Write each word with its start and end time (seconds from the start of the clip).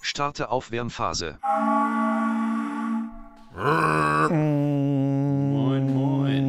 Starte 0.00 0.50
Aufwärmphase. 0.50 1.38
Moin, 4.26 5.86
moin. 5.94 6.44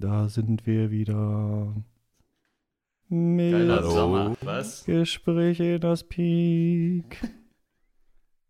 Da 0.00 0.26
sind 0.30 0.66
wir 0.66 0.90
wieder. 0.90 1.74
Mit 3.08 3.52
Geiler 3.52 3.82
Sommer. 3.82 4.34
Was? 4.40 4.86
Gespräche 4.86 5.74
in 5.74 5.80
das 5.82 6.04
Peak. 6.04 7.20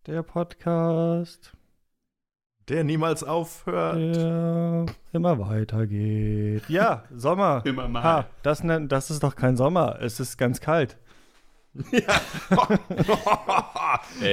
Der 0.06 0.22
Podcast, 0.22 1.52
Der 2.68 2.84
niemals 2.84 3.24
aufhört. 3.24 4.14
der 4.16 4.86
immer 5.12 5.36
weitergeht. 5.40 6.62
Ja, 6.68 7.02
Sommer. 7.12 7.62
Immer 7.66 7.88
mal. 7.88 8.02
Ha, 8.04 8.26
das, 8.44 8.62
nennt- 8.62 8.92
das 8.92 9.10
ist 9.10 9.24
doch 9.24 9.34
kein 9.34 9.56
Sommer. 9.56 9.98
Es 10.00 10.20
ist 10.20 10.36
ganz 10.38 10.60
kalt. 10.60 10.96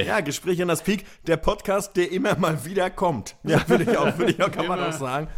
ja, 0.06 0.20
Gespräch 0.20 0.60
an 0.62 0.68
das 0.68 0.82
Peak, 0.82 1.04
der 1.26 1.36
Podcast, 1.36 1.96
der 1.96 2.10
immer 2.12 2.36
mal 2.36 2.64
wieder 2.64 2.90
kommt. 2.90 3.36
Ja, 3.44 3.66
würde 3.68 3.84
ich 3.84 3.96
auch, 3.96 4.18
würde 4.18 4.32
ich 4.32 4.42
auch, 4.42 4.50
kann 4.50 4.66
man 4.66 4.80
auch 4.80 4.92
sagen. 4.92 5.28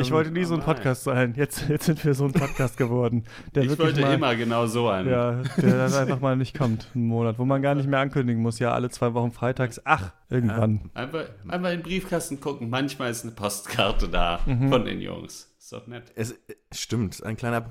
Ich 0.00 0.10
wollte 0.10 0.30
nie 0.32 0.44
so 0.44 0.54
ein 0.54 0.60
normal. 0.60 0.74
Podcast 0.74 1.04
sein. 1.04 1.34
Jetzt, 1.36 1.68
jetzt 1.68 1.84
sind 1.86 2.04
wir 2.04 2.12
so 2.14 2.24
ein 2.24 2.32
Podcast 2.32 2.76
geworden. 2.76 3.24
Der 3.54 3.62
Ich 3.62 3.78
wollte 3.78 4.00
mal, 4.00 4.14
immer 4.14 4.34
genau 4.34 4.66
so 4.66 4.88
einen. 4.88 5.08
Ja, 5.08 5.42
der 5.58 5.78
dann 5.88 5.94
einfach 5.94 6.20
mal 6.20 6.36
nicht 6.36 6.58
kommt, 6.58 6.88
einen 6.94 7.06
Monat, 7.06 7.38
wo 7.38 7.44
man 7.44 7.62
gar 7.62 7.74
nicht 7.76 7.88
mehr 7.88 8.00
ankündigen 8.00 8.42
muss, 8.42 8.58
ja, 8.58 8.72
alle 8.72 8.90
zwei 8.90 9.14
Wochen 9.14 9.30
freitags, 9.30 9.80
ach, 9.84 10.12
irgendwann. 10.28 10.90
Einfach, 10.94 11.26
einfach 11.46 11.70
in 11.70 11.78
den 11.78 11.82
Briefkasten 11.82 12.40
gucken. 12.40 12.68
Manchmal 12.68 13.10
ist 13.10 13.22
eine 13.22 13.32
Postkarte 13.32 14.08
da 14.08 14.40
Mhm. 14.44 14.70
von 14.70 14.84
den 14.84 15.00
Jungs. 15.00 15.54
Ist 15.58 15.72
doch 15.72 15.86
nett. 15.86 16.12
Es 16.16 16.34
stimmt, 16.72 17.22
ein 17.24 17.36
kleiner, 17.36 17.70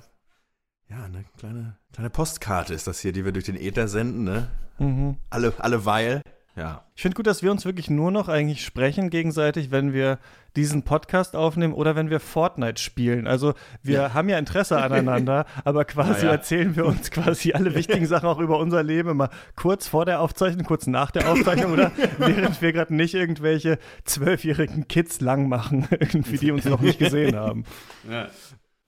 ja, 0.90 1.04
eine 1.04 1.26
kleine, 1.38 1.78
kleine 1.94 2.10
Postkarte 2.10 2.74
ist 2.74 2.88
das 2.88 3.00
hier, 3.00 3.12
die 3.12 3.26
wir 3.26 3.32
durch 3.32 3.46
den 3.46 3.56
Äther 3.56 3.88
senden, 3.88 4.24
ne? 4.24 4.48
Mhm. 4.78 5.18
Alle, 5.30 5.54
alle 5.60 5.86
weil. 5.86 6.22
Ja. 6.56 6.86
Ich 6.96 7.02
finde 7.02 7.16
gut, 7.16 7.28
dass 7.28 7.44
wir 7.44 7.52
uns 7.52 7.66
wirklich 7.66 7.90
nur 7.90 8.12
noch 8.12 8.30
eigentlich 8.30 8.64
sprechen 8.64 9.10
gegenseitig, 9.10 9.72
wenn 9.72 9.92
wir 9.92 10.20
diesen 10.56 10.84
Podcast 10.84 11.36
aufnehmen 11.36 11.74
oder 11.74 11.98
wenn 11.98 12.10
wir 12.10 12.22
Fortnite 12.22 12.82
spielen. 12.82 13.28
Also 13.28 13.56
wir 13.84 14.14
haben 14.14 14.30
ja 14.30 14.38
Interesse 14.38 14.82
aneinander, 14.82 15.46
aber 15.66 15.84
quasi 15.84 16.22
Ja, 16.22 16.28
ja. 16.28 16.32
erzählen 16.32 16.76
wir 16.78 16.86
uns 16.86 17.12
quasi 17.12 17.52
alle 17.52 17.76
wichtigen 17.76 18.06
Sachen 18.06 18.30
auch 18.30 18.40
über 18.40 18.58
unser 18.58 18.84
Leben 18.84 19.10
immer 19.10 19.30
kurz 19.58 19.88
vor 19.90 20.06
der 20.06 20.22
Aufzeichnung, 20.22 20.66
kurz 20.66 20.88
nach 20.88 21.12
der 21.12 21.30
Aufzeichnung 21.30 21.74
oder 21.74 21.92
während 22.20 22.62
wir 22.62 22.72
gerade 22.72 22.96
nicht 22.96 23.16
irgendwelche 23.16 23.78
zwölfjährigen 24.06 24.88
Kids 24.88 25.20
lang 25.20 25.50
machen, 25.50 25.88
irgendwie, 25.92 26.38
die 26.38 26.52
uns 26.52 26.64
noch 26.64 26.80
nicht 26.80 27.00
gesehen 27.00 27.36
haben. 27.36 27.66
Ja, 28.10 28.30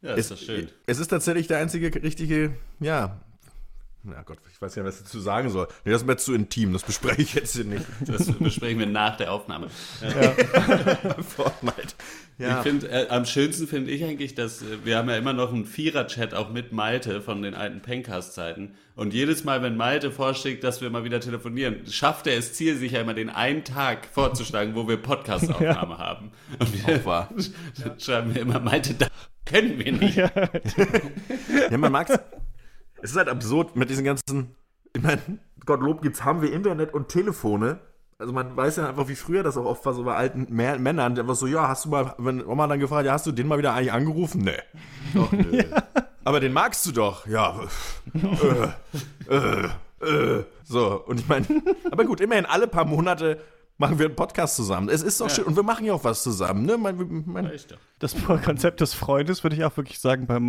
ja 0.08 0.14
ist 0.16 0.32
doch 0.32 0.38
schön. 0.38 0.70
Es 0.86 1.00
ist 1.00 1.08
tatsächlich 1.08 1.48
der 1.48 1.60
einzige 1.60 1.94
richtige, 2.02 2.56
ja. 2.80 3.20
Na 4.10 4.22
Gott, 4.22 4.38
ich 4.50 4.62
weiß 4.62 4.76
ja, 4.76 4.86
was 4.86 5.00
ich 5.00 5.04
dazu 5.04 5.20
sagen 5.20 5.50
soll. 5.50 5.68
Nee, 5.84 5.92
das 5.92 6.02
ist 6.02 6.08
mir 6.08 6.16
zu 6.16 6.34
intim, 6.34 6.72
das 6.72 6.84
bespreche 6.84 7.22
ich 7.22 7.34
jetzt 7.34 7.56
hier 7.56 7.66
nicht. 7.66 7.86
Das 8.06 8.32
besprechen 8.32 8.80
wir 8.80 8.86
nach 8.86 9.18
der 9.18 9.34
Aufnahme. 9.34 9.68
Fortnite. 11.36 11.94
Ja. 12.38 12.58
Ich 12.58 12.64
finde, 12.64 12.88
äh, 12.90 13.10
am 13.10 13.26
schönsten 13.26 13.68
finde 13.68 13.92
ich 13.92 14.06
eigentlich, 14.06 14.34
dass 14.34 14.62
äh, 14.62 14.86
wir 14.86 14.98
haben 14.98 15.10
ja 15.10 15.18
immer 15.18 15.34
noch 15.34 15.52
einen 15.52 15.66
Vierer-Chat 15.66 16.34
auch 16.36 16.50
mit 16.52 16.72
Malte 16.72 17.20
von 17.20 17.42
den 17.42 17.54
alten 17.54 17.82
Pencast-Zeiten. 17.82 18.76
Und 18.96 19.14
jedes 19.14 19.44
Mal, 19.44 19.62
wenn 19.62 19.76
Malte 19.76 20.10
vorschlägt, 20.10 20.64
dass 20.64 20.80
wir 20.80 20.90
mal 20.90 21.04
wieder 21.04 21.20
telefonieren, 21.20 21.86
schafft 21.88 22.28
er 22.28 22.38
es 22.38 22.54
Ziel, 22.54 22.78
sich 22.78 22.94
ja 22.94 23.02
immer 23.02 23.14
den 23.14 23.30
einen 23.30 23.66
Tag 23.66 24.08
vorzuschlagen, 24.10 24.74
wo 24.76 24.88
wir 24.88 24.98
Podcast-Aufnahme 24.98 25.98
haben. 25.98 26.32
Und 26.60 26.88
wir 26.88 26.96
Auch 26.96 27.06
wahr. 27.06 27.30
dann 27.84 28.00
schreiben 28.00 28.34
wir 28.34 28.42
immer, 28.42 28.60
Malte, 28.62 28.94
das 28.94 29.10
können 29.44 29.80
wir 29.80 29.92
nicht. 29.92 30.16
Ja, 30.16 31.78
man 31.78 31.92
mag's. 31.92 32.18
Es 33.02 33.12
ist 33.12 33.18
halt 33.18 33.30
absurd 33.30 33.76
mit 33.76 33.90
diesen 33.90 34.06
ganzen. 34.06 34.56
Ich 34.94 35.02
meine, 35.02 35.22
Gottlob 35.66 36.02
gibt's, 36.02 36.24
haben 36.24 36.42
wir 36.42 36.52
Internet 36.52 36.94
und 36.94 37.10
Telefone. 37.10 37.80
Also 38.20 38.34
man 38.34 38.58
weiß 38.58 38.78
ja 38.78 38.90
einfach, 38.90 39.08
wie 39.08 39.16
früher 39.16 39.44
das 39.44 39.58
auch 39.58 39.66
oft 39.66 39.86
war, 39.86 39.94
so 39.94 40.04
bei 40.04 40.16
alten 40.16 40.48
Mä 40.50 40.80
Männern, 40.80 41.14
die 41.14 41.22
einfach 41.22 41.36
so, 41.36 41.46
ja, 41.46 41.68
hast 41.68 41.86
du 41.86 41.90
mal, 41.90 42.16
wenn 42.18 42.44
Oma 42.44 42.66
dann 42.66 42.80
gefragt, 42.80 43.06
ja, 43.06 43.14
hast 43.14 43.28
du 43.28 43.32
den 43.32 43.48
mal 43.48 43.60
wieder 43.60 43.74
eigentlich 43.74 43.94
angerufen? 43.94 44.42
Nee. 44.42 44.58
Doch, 45.14 45.32
nö. 45.32 45.64
Aber 46.24 46.40
den 46.40 46.52
magst 46.52 46.86
du 46.86 46.92
doch. 46.92 47.28
Ja. 47.28 47.60
äh, 49.30 49.34
äh, 49.34 49.70
äh. 50.06 50.44
So, 50.64 51.02
und 51.06 51.22
ich 51.22 51.28
meine, 51.30 51.46
aber 51.90 52.04
gut, 52.04 52.20
immerhin 52.20 52.46
alle 52.46 52.68
paar 52.68 52.84
Monate 52.84 53.40
machen 53.78 54.00
wir 54.00 54.08
einen 54.08 54.16
Podcast 54.16 54.56
zusammen. 54.56 54.90
Es 54.90 55.02
ist 55.04 55.22
doch 55.22 55.30
schön. 55.30 55.46
Und 55.46 55.56
wir 55.56 55.64
machen 55.64 55.86
ja 55.86 55.94
auch 55.94 56.04
was 56.04 56.24
zusammen, 56.24 56.66
ne? 56.66 56.78
Mein, 56.78 57.24
mein. 57.26 57.52
Das 58.00 58.16
Konzept 58.44 58.82
des 58.82 58.94
Freundes, 58.94 59.44
würde 59.44 59.56
ich 59.56 59.64
auch 59.64 59.76
wirklich 59.78 60.00
sagen, 60.00 60.28
bei 60.28 60.40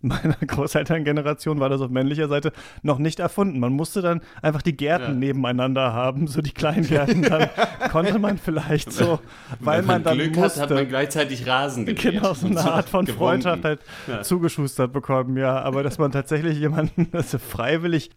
meiner 0.00 0.34
Großelterngeneration 0.46 1.60
war 1.60 1.68
das 1.68 1.80
auf 1.80 1.90
männlicher 1.90 2.28
Seite 2.28 2.52
noch 2.82 2.98
nicht 2.98 3.20
erfunden. 3.20 3.58
Man 3.60 3.72
musste 3.72 4.02
dann 4.02 4.20
einfach 4.42 4.62
die 4.62 4.76
Gärten 4.76 5.04
Ja. 5.04 5.12
nebeneinander 5.12 5.92
haben, 5.92 6.26
so 6.26 6.42
die 6.42 6.50
Kleingärten. 6.52 7.22
Dann 7.22 7.48
konnte 7.92 8.18
man 8.18 8.38
vielleicht 8.38 8.92
so, 8.92 9.20
weil 9.60 9.80
Wenn 9.80 9.86
man 9.86 10.02
dann 10.02 10.18
Glück 10.18 10.36
musste, 10.36 10.60
hat, 10.62 10.70
hat 10.70 10.76
man 10.76 10.88
gleichzeitig 10.88 11.46
Rasen 11.46 11.86
gemäht. 11.86 12.02
genau 12.02 12.34
so 12.34 12.46
eine 12.46 12.60
Art 12.60 12.88
von 12.88 13.04
gewunken. 13.04 13.18
Freundschaft 13.42 13.64
halt 13.64 13.80
Ja. 14.06 14.22
zugeschustert 14.22 14.92
bekommen, 14.92 15.36
ja. 15.36 15.60
Aber 15.60 15.82
dass 15.82 15.98
man 15.98 16.10
tatsächlich 16.12 16.58
jemanden 16.58 17.08
also 17.12 17.38
freiwillig 17.38 18.10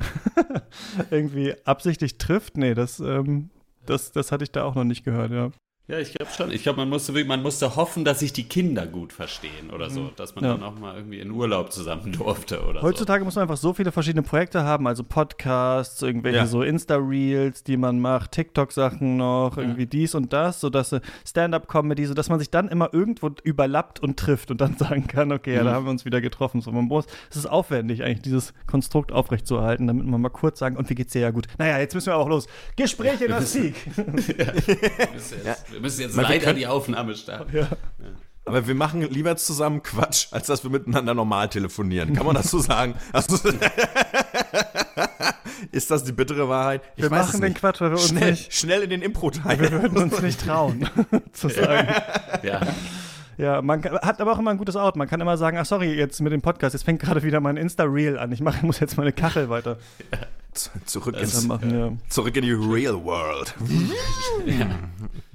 irgendwie 1.11 1.53
absichtlich 1.65 2.17
trifft, 2.17 2.57
nee, 2.57 2.73
das, 2.73 2.99
ähm, 2.99 3.49
das, 3.89 4.11
das 4.11 4.31
hatte 4.31 4.43
ich 4.43 4.51
da 4.51 4.63
auch 4.63 4.75
noch 4.75 4.83
nicht 4.83 5.03
gehört, 5.03 5.31
ja. 5.31 5.51
Ja, 5.89 5.97
ich 5.97 6.13
glaube 6.13 6.31
schon. 6.31 6.51
Ich 6.51 6.61
glaube, 6.61 6.77
man 6.77 6.87
musste 6.89 7.13
wirklich, 7.15 7.27
man 7.27 7.41
musste 7.41 7.75
hoffen, 7.75 8.05
dass 8.05 8.19
sich 8.19 8.31
die 8.31 8.43
Kinder 8.43 8.85
gut 8.85 9.11
verstehen 9.11 9.71
oder 9.73 9.89
so, 9.89 10.11
dass 10.15 10.35
man 10.35 10.43
Ja. 10.43 10.51
dann 10.53 10.61
auch 10.63 10.77
mal 10.77 10.95
irgendwie 10.95 11.19
in 11.19 11.31
Urlaub 11.31 11.71
zusammen 11.73 12.11
durfte 12.17 12.61
oder 12.63 12.83
Heutzutage 12.83 13.25
muss 13.25 13.33
man 13.35 13.41
einfach 13.41 13.57
so 13.57 13.73
viele 13.73 13.91
verschiedene 13.91 14.21
Projekte 14.21 14.61
haben, 14.63 14.85
also 14.85 15.03
Podcasts, 15.03 15.99
irgendwelche 16.03 16.37
Ja. 16.37 16.45
so 16.45 16.61
Insta-Reels, 16.61 17.63
die 17.63 17.75
man 17.75 17.99
macht, 17.99 18.33
TikTok-Sachen 18.33 19.17
noch, 19.17 19.57
irgendwie 19.57 19.87
dies 19.87 20.13
und 20.13 20.31
das, 20.31 20.61
sodass 20.61 20.91
äh, 20.91 21.01
Stand-up-Comedy, 21.27 22.05
sodass 22.05 22.29
man 22.29 22.37
sich 22.37 22.51
dann 22.51 22.67
immer 22.67 22.93
irgendwo 22.93 23.31
überlappt 23.43 23.99
und 23.99 24.17
trifft 24.19 24.51
und 24.51 24.61
dann 24.61 24.77
sagen 24.77 25.07
kann, 25.07 25.31
okay, 25.31 25.55
ja, 25.55 25.63
da 25.63 25.71
haben 25.73 25.85
wir 25.85 25.91
uns 25.91 26.05
wieder 26.05 26.21
getroffen. 26.21 26.61
So, 26.61 26.71
man 26.71 26.85
muss, 26.85 27.05
es 27.31 27.37
ist 27.37 27.47
aufwendig, 27.47 28.03
eigentlich 28.03 28.21
dieses 28.21 28.53
Konstrukt 28.67 29.11
aufrechtzuerhalten, 29.11 29.87
damit 29.87 30.05
man 30.05 30.21
mal 30.21 30.29
kurz 30.29 30.59
sagen, 30.59 30.77
und 30.77 30.87
wie 30.91 30.93
geht's 30.95 31.13
dir 31.13 31.21
ja 31.21 31.31
gut? 31.31 31.47
Naja, 31.57 31.79
jetzt 31.79 31.95
müssen 31.95 32.07
wir 32.07 32.17
auch 32.17 32.29
los. 32.29 32.45
Gespräche 32.75 33.27
das 33.27 33.53
Sieg. 33.53 33.75
so. 33.95 34.03
Müssen 34.03 34.35
jetzt, 35.43 35.78
wir 35.79 35.83
müssen 35.83 36.01
jetzt 36.01 36.15
leider 36.15 36.37
können- 36.43 36.57
die 36.59 36.67
Aufnahme 36.67 37.15
starten. 37.15 37.67
Aber 38.45 38.67
wir 38.67 38.75
machen 38.75 39.01
lieber 39.01 39.35
zusammen 39.37 39.81
Quatsch, 39.83 40.27
als 40.31 40.47
dass 40.47 40.63
wir 40.63 40.71
miteinander 40.71 41.13
normal 41.13 41.49
telefonieren. 41.49 42.13
Kann 42.13 42.25
man 42.25 42.35
das 42.35 42.49
so 42.51 42.59
sagen? 42.59 42.95
Also, 43.13 43.37
ist 45.71 45.91
das 45.91 46.03
die 46.03 46.11
bittere 46.11 46.49
Wahrheit? 46.49 46.81
Ich 46.95 47.03
Wir 47.03 47.09
machen 47.09 47.41
den. 47.41 47.53
Quatsch, 47.53 47.79
weil 47.81 47.91
wir 47.91 47.97
uns 47.97 48.07
Schnell, 48.09 48.31
nicht, 48.31 48.53
schnell 48.53 48.81
in 48.81 48.89
den 48.89 49.01
Impro-Teil. 49.03 49.59
wir 49.59 49.71
würden 49.71 49.97
uns 49.97 50.21
nicht 50.21 50.41
trauen, 50.43 50.89
zu 51.33 51.49
sagen. 51.49 51.87
Ja. 52.43 52.61
Ja, 53.37 53.61
man 53.61 53.79
kann, 53.81 53.97
hat 53.99 54.19
aber 54.19 54.33
auch 54.33 54.39
immer 54.39 54.51
ein 54.51 54.57
gutes 54.57 54.75
Out. 54.75 54.97
Man 54.97 55.07
kann 55.07 55.21
immer 55.21 55.37
sagen, 55.37 55.57
ach 55.57 55.65
sorry, 55.65 55.93
jetzt 55.93 56.19
mit 56.19 56.33
dem 56.33 56.41
Podcast, 56.41 56.73
jetzt 56.73 56.83
fängt 56.83 56.99
gerade 56.99 57.23
wieder 57.23 57.39
mein 57.39 57.55
Insta-Reel 57.55 58.17
an. 58.19 58.31
Ich 58.33 58.41
mach, 58.41 58.61
muss 58.63 58.79
jetzt 58.81 58.97
meine 58.97 59.13
Kachel 59.13 59.49
weiter 59.49 59.77
Zurück, 60.85 61.13
besser 61.15 61.37
ins, 61.37 61.47
machen. 61.47 61.79
Ja. 61.79 61.91
zurück 62.09 62.35
in 62.35 62.43
die 62.43 62.51
Real 62.51 63.01
World. 63.03 63.53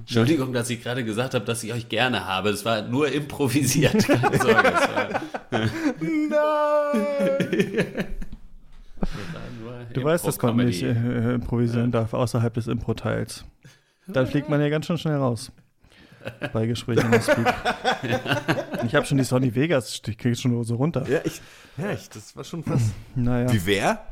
Entschuldigung, 0.05 0.53
dass 0.53 0.69
ich 0.69 0.83
gerade 0.83 1.03
gesagt 1.03 1.33
habe, 1.33 1.45
dass 1.45 1.63
ich 1.63 1.73
euch 1.73 1.89
gerne 1.89 2.25
habe. 2.25 2.49
Es 2.49 2.63
war 2.63 2.83
nur 2.83 3.11
improvisiert. 3.11 4.07
Keine 4.07 4.37
Sorge. 4.37 4.73
War, 5.49 5.69
Nein! 5.99 8.05
Du 9.93 10.03
weißt, 10.03 10.27
dass 10.27 10.39
man 10.41 10.57
nicht 10.57 10.83
äh, 10.83 11.33
improvisieren 11.33 11.91
darf 11.91 12.13
außerhalb 12.13 12.53
des 12.53 12.67
Impro-Teils. 12.67 13.45
Dann 14.07 14.27
fliegt 14.27 14.47
man 14.47 14.61
ja 14.61 14.69
ganz 14.69 14.85
schön 14.85 14.99
schnell 14.99 15.15
raus. 15.15 15.51
Bei 16.53 16.67
Gesprächen 16.67 17.11
im 17.11 17.21
Speak. 17.21 17.51
Ich 18.85 18.93
habe 18.93 19.07
schon 19.07 19.17
die 19.17 19.23
Sony 19.23 19.55
Vegas, 19.55 20.01
ich 20.05 20.17
kriege 20.17 20.35
schon 20.35 20.63
so 20.63 20.75
runter. 20.75 21.07
Ja, 21.09 21.21
ich, 21.23 21.41
ja 21.77 21.91
ich, 21.91 22.09
das 22.09 22.35
war 22.35 22.43
schon 22.43 22.63
fast. 22.63 22.91
Naja. 23.15 23.51
Wie 23.51 23.65
wer? 23.65 24.05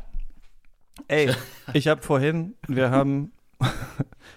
Ey, 1.07 1.31
ich 1.73 1.87
habe 1.87 2.01
vorhin, 2.01 2.55
wir 2.67 2.89
haben, 2.89 3.31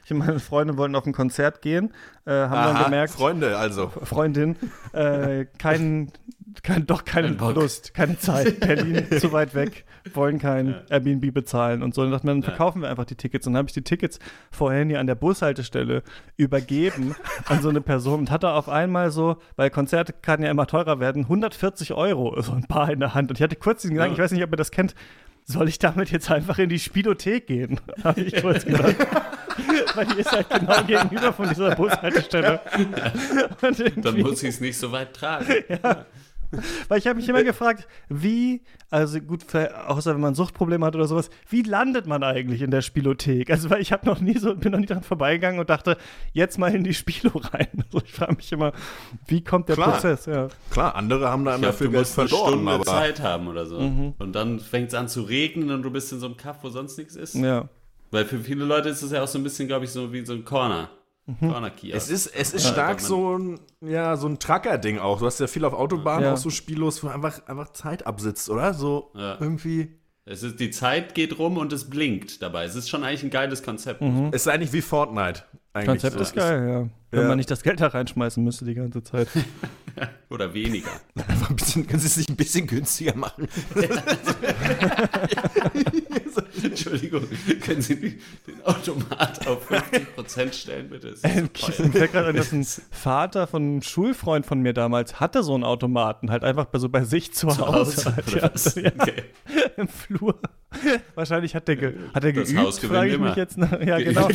ich 0.06 0.12
und 0.12 0.18
meine 0.18 0.38
Freunde 0.38 0.76
wollten 0.76 0.94
auf 0.94 1.04
ein 1.04 1.12
Konzert 1.12 1.62
gehen, 1.62 1.92
äh, 2.26 2.30
haben 2.30 2.52
dann 2.52 2.76
Aha, 2.76 2.84
gemerkt, 2.84 3.12
Freunde, 3.12 3.58
also. 3.58 3.88
Freundin, 3.88 4.54
äh, 4.92 5.46
kein, 5.58 6.12
kein, 6.62 6.86
doch 6.86 7.04
keine. 7.04 7.30
Lust, 7.30 7.92
keine 7.92 8.16
Zeit, 8.16 8.60
Berlin 8.60 9.04
zu 9.18 9.32
weit 9.32 9.56
weg, 9.56 9.84
wollen 10.14 10.38
kein 10.38 10.76
Airbnb 10.90 11.34
bezahlen 11.34 11.82
und 11.82 11.92
so. 11.92 12.02
Und 12.02 12.12
dachten 12.12 12.28
wir, 12.28 12.34
dann 12.34 12.44
verkaufen 12.44 12.82
wir 12.82 12.88
einfach 12.88 13.04
die 13.04 13.16
Tickets. 13.16 13.48
Und 13.48 13.54
dann 13.54 13.58
habe 13.58 13.68
ich 13.68 13.74
die 13.74 13.82
Tickets 13.82 14.20
vorhin 14.52 14.90
hier 14.90 15.00
an 15.00 15.08
der 15.08 15.16
Bushaltestelle 15.16 16.04
übergeben 16.36 17.16
an 17.46 17.60
so 17.60 17.68
eine 17.68 17.80
Person 17.80 18.20
und 18.20 18.30
hatte 18.30 18.50
auf 18.50 18.68
einmal 18.68 19.10
so, 19.10 19.38
weil 19.56 19.70
Konzerte 19.70 20.12
kann 20.12 20.40
ja 20.40 20.52
immer 20.52 20.68
teurer 20.68 21.00
werden, 21.00 21.22
140 21.22 21.94
Euro, 21.94 22.40
so 22.42 22.52
ein 22.52 22.68
paar 22.68 22.92
in 22.92 23.00
der 23.00 23.14
Hand. 23.14 23.30
Und 23.30 23.38
ich 23.38 23.42
hatte 23.42 23.56
kurz 23.56 23.82
diesen 23.82 23.94
Gedanken, 23.94 24.14
ich 24.14 24.20
weiß 24.20 24.30
nicht, 24.30 24.44
ob 24.44 24.52
ihr 24.52 24.56
das 24.56 24.70
kennt, 24.70 24.94
soll 25.46 25.68
ich 25.68 25.78
damit 25.80 26.10
jetzt 26.10 26.30
einfach 26.30 26.58
in 26.58 26.68
die 26.68 26.78
Spielothek 26.78 27.46
gehen? 27.46 27.80
Habe 28.04 28.20
ich 28.20 28.40
kurz 28.40 28.64
gedacht. 28.64 28.96
Weil 29.94 30.06
die 30.06 30.20
ist 30.20 30.32
halt 30.32 30.48
genau 30.50 30.82
gegenüber 30.84 31.32
von 31.32 31.48
dieser 31.48 31.74
Bushaltestelle. 31.74 32.60
Dann 33.96 34.20
muss 34.20 34.42
ich 34.42 34.50
es 34.50 34.60
nicht 34.60 34.78
so 34.78 34.92
weit 34.92 35.14
tragen. 35.14 35.46
weil 36.88 36.98
ich 37.00 37.06
habe 37.08 37.16
mich 37.16 37.28
immer 37.28 37.42
gefragt, 37.42 37.88
wie, 38.08 38.62
also 38.88 39.20
gut, 39.20 39.42
für- 39.42 39.88
außer 39.88 40.14
wenn 40.14 40.20
man 40.20 40.36
Suchtprobleme 40.36 40.86
hat 40.86 40.94
oder 40.94 41.06
sowas, 41.08 41.28
wie 41.48 41.62
landet 41.62 42.06
man 42.06 42.22
eigentlich 42.22 42.62
in 42.62 42.70
der 42.70 42.82
Spielothek? 42.82 43.50
Also 43.50 43.68
weil 43.68 43.80
ich 43.82 43.90
habe 43.92 44.06
noch 44.06 44.20
nie 44.20 44.38
so, 44.38 44.54
bin 44.54 44.70
noch 44.70 44.78
nie 44.78 44.86
dran 44.86 45.02
vorbeigegangen 45.02 45.58
und 45.58 45.68
dachte, 45.68 45.96
jetzt 46.32 46.56
mal 46.58 46.72
in 46.72 46.84
die 46.84 46.94
Spilo 46.94 47.32
rein. 47.52 47.66
Also 47.86 48.00
ich 48.04 48.12
frage 48.12 48.36
mich 48.36 48.52
immer, 48.52 48.72
wie 49.26 49.42
kommt 49.42 49.68
der 49.68 49.74
Klar. 49.74 49.92
Prozess? 49.92 50.26
Ja. 50.26 50.46
Klar, 50.70 50.94
andere 50.94 51.28
haben 51.28 51.44
da 51.44 51.56
Ich 51.56 51.76
du 51.78 51.90
Geld 51.90 52.06
verloren, 52.06 52.52
Stunde 52.52 52.72
aber. 52.72 52.84
Zeit 52.84 53.20
haben 53.20 53.48
oder 53.48 53.66
so. 53.66 53.78
Und 53.78 54.32
dann 54.32 54.60
fängt 54.60 54.88
es 54.88 54.94
an 54.94 55.08
zu 55.08 55.22
regnen 55.22 55.72
und 55.72 55.82
du 55.82 55.90
bist 55.90 56.12
in 56.12 56.20
so 56.20 56.26
einem 56.26 56.36
Kaff, 56.36 56.58
wo 56.62 56.68
sonst 56.68 56.96
nichts 56.96 57.16
ist. 57.16 57.34
ja. 57.34 57.68
Weil 58.16 58.24
für 58.24 58.38
viele 58.38 58.64
Leute 58.64 58.88
ist 58.88 59.02
es 59.02 59.12
ja 59.12 59.22
auch 59.22 59.28
so 59.28 59.38
ein 59.38 59.42
bisschen, 59.44 59.68
glaube 59.68 59.84
ich, 59.84 59.90
so 59.90 60.10
wie 60.10 60.24
so 60.24 60.32
ein 60.32 60.42
Corner. 60.42 60.88
Corner-Kiosk. 61.38 61.96
Es 61.96 62.08
ist, 62.08 62.26
es 62.28 62.54
ist 62.54 62.64
Ja, 62.64 62.72
stark 62.72 63.00
so 63.00 63.36
ein, 63.36 63.60
ja, 63.82 64.16
so 64.16 64.26
ein 64.26 64.38
Tracker-Ding 64.38 64.98
auch. 64.98 65.18
Du 65.18 65.26
hast 65.26 65.38
ja 65.38 65.46
viel 65.48 65.66
auf 65.66 65.74
Autobahnen, 65.74 66.24
Ja. 66.24 66.32
auch 66.32 66.36
so 66.38 66.48
Spielos, 66.48 67.02
wo 67.04 67.08
einfach, 67.08 67.46
einfach 67.46 67.72
Zeit 67.74 68.06
absitzt, 68.06 68.48
oder? 68.48 68.72
So 68.72 69.10
Ja. 69.14 69.36
irgendwie. 69.38 69.98
Es 70.24 70.42
ist, 70.42 70.58
die 70.60 70.70
Zeit 70.70 71.14
geht 71.14 71.38
rum 71.38 71.58
und 71.58 71.74
es 71.74 71.90
blinkt 71.90 72.40
dabei. 72.42 72.64
Es 72.64 72.74
ist 72.74 72.88
schon 72.88 73.04
eigentlich 73.04 73.22
ein 73.22 73.30
geiles 73.30 73.62
Konzept. 73.62 74.00
Es 74.32 74.42
ist 74.46 74.48
eigentlich 74.48 74.72
wie 74.72 74.80
Fortnite. 74.80 75.42
Eigentlich. 75.74 75.88
Konzept 76.00 76.18
ist 76.20 76.34
geil, 76.34 76.68
ja. 76.68 76.88
Wenn 77.10 77.20
Ja. 77.22 77.28
man 77.28 77.36
nicht 77.36 77.50
das 77.50 77.62
Geld 77.62 77.80
da 77.80 77.88
reinschmeißen 77.88 78.42
müsste 78.42 78.64
die 78.64 78.74
ganze 78.74 79.02
Zeit. 79.02 79.28
Oder 80.30 80.54
weniger. 80.54 80.88
Einfach 81.28 81.50
ein 81.50 81.56
bisschen, 81.56 81.86
können 81.86 82.00
Sie 82.00 82.06
es 82.06 82.16
nicht 82.16 82.30
ein 82.30 82.36
bisschen 82.36 82.66
günstiger 82.66 83.14
machen? 83.14 83.46
Entschuldigung, 86.64 87.22
können 87.64 87.82
Sie 87.82 87.96
den 87.96 88.18
Automat 88.64 89.46
auf 89.46 89.70
50% 89.70 90.52
stellen, 90.52 90.88
bitte? 90.90 91.08
Ist 91.08 91.24
Mir 91.24 91.52
teuer. 91.52 91.72
fällt 91.92 92.12
gerade 92.12 92.32
dass 92.32 92.52
ein 92.52 92.66
Vater 92.90 93.46
von 93.46 93.62
einem 93.62 93.82
Schulfreund 93.82 94.46
von 94.46 94.60
mir 94.60 94.72
damals 94.72 95.20
hatte 95.20 95.42
so 95.42 95.54
einen 95.54 95.64
Automaten, 95.64 96.30
halt 96.30 96.44
einfach 96.44 96.66
bei, 96.66 96.78
so 96.78 96.88
bei 96.88 97.04
sich 97.04 97.32
zu, 97.32 97.48
Hause. 97.48 97.66
Hause, 98.06 98.16
halt, 98.16 98.32
ja, 98.76 98.82
ja, 98.82 98.92
Okay. 98.98 99.22
Im 99.76 99.88
Flur. 99.88 100.38
Wahrscheinlich 101.14 101.54
hat 101.54 101.68
der, 101.68 101.76
ge 101.76 101.92
hat 102.14 102.22
der 102.24 102.32
Das 102.32 102.48
geübt, 102.50 102.74
frage 102.92 103.10
ich 103.12 103.18
mich 103.18 103.26
immer. 103.28 103.36
jetzt. 103.36 103.56
nach- 103.58 103.80
Ja, 103.80 103.98
genau. 103.98 104.28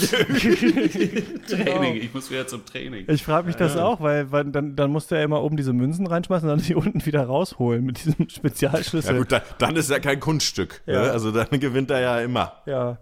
Training, 1.47 1.95
ich 1.97 2.13
muss 2.13 2.29
wieder 2.31 2.47
zum 2.47 2.65
Training. 2.65 3.05
Ich 3.07 3.23
frage 3.23 3.47
mich 3.47 3.55
das 3.55 3.77
auch, 3.77 4.01
weil, 4.01 4.31
weil 4.31 4.45
dann, 4.45 4.75
dann 4.75 4.91
musste 4.91 5.17
er 5.17 5.23
immer 5.23 5.41
oben 5.43 5.57
diese 5.57 5.73
Münzen 5.73 6.07
reinschmeißen 6.07 6.49
und 6.49 6.57
dann 6.57 6.65
die 6.65 6.75
unten 6.75 7.05
wieder 7.05 7.23
rausholen 7.23 7.83
mit 7.85 8.03
diesem 8.03 8.29
Spezialschlüssel. 8.29 9.13
Ja 9.13 9.17
gut, 9.19 9.31
da, 9.31 9.41
dann 9.57 9.75
ist 9.75 9.89
ja 9.89 9.99
kein 9.99 10.19
Kunststück. 10.19 10.81
Ja. 10.85 11.03
Ne? 11.03 11.11
Also 11.11 11.31
dann 11.31 11.47
gewinnt 11.59 11.91
er 11.91 11.99
ja 12.01 12.10
immer. 12.19 12.61
Ja, 12.65 12.97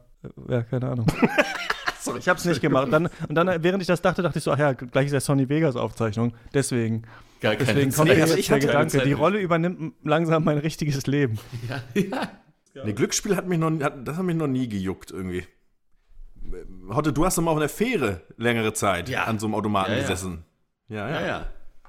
ja, 0.47 0.63
keine 0.63 0.89
Ahnung. 0.89 1.05
ich 2.17 2.27
habe 2.29 2.39
es 2.39 2.45
nicht 2.45 2.61
gemacht. 2.61 2.91
Dann, 2.91 3.07
und 3.27 3.35
dann, 3.35 3.63
während 3.63 3.81
ich 3.81 3.87
das 3.87 4.01
dachte, 4.01 4.21
dachte 4.21 4.37
ich 4.39 4.43
so, 4.43 4.51
ach 4.51 4.59
ja, 4.59 4.73
gleich 4.73 5.07
ist 5.07 5.13
ja 5.13 5.19
Sony 5.19 5.47
Vegas 5.49 5.75
Aufzeichnung. 5.75 6.33
Deswegen, 6.53 7.03
Gar 7.41 7.55
keine 7.55 7.65
deswegen 7.65 7.91
kommt 7.93 8.09
mir 8.09 8.21
also 8.21 8.35
ich 8.35 8.47
der 8.47 8.59
Gedanke, 8.59 8.97
Zeit 8.97 9.05
die. 9.05 9.13
Rolle 9.13 9.39
übernimmt 9.39 9.93
langsam 10.03 10.43
mein 10.43 10.57
richtiges 10.57 11.07
Leben. 11.07 11.39
Ja, 11.95 12.29
ja. 12.75 12.85
Nee, 12.85 12.93
Glücksspiel 12.93 13.35
hat 13.35 13.47
mich 13.47 13.57
noch, 13.57 13.71
hat, 13.81 14.07
das 14.07 14.15
hat 14.17 14.23
mich 14.23 14.35
noch 14.35 14.47
nie 14.47 14.69
gejuckt 14.69 15.09
irgendwie. 15.11 15.45
Hotte, 16.89 17.11
du 17.11 17.25
hast 17.25 17.37
doch 17.37 17.41
mal 17.41 17.51
auf 17.51 17.57
einer 17.57 17.67
Fähre 17.69 18.21
längere 18.37 18.73
Zeit 18.73 19.09
Ja. 19.09 19.23
an 19.25 19.39
so 19.39 19.47
einem 19.47 19.55
Automaten 19.55 19.91
Ja, 19.91 19.97
ja. 19.97 20.01
gesessen. 20.03 20.45
Ja, 20.87 21.09
ja. 21.09 21.21
Ja, 21.21 21.27
ja. 21.27 21.47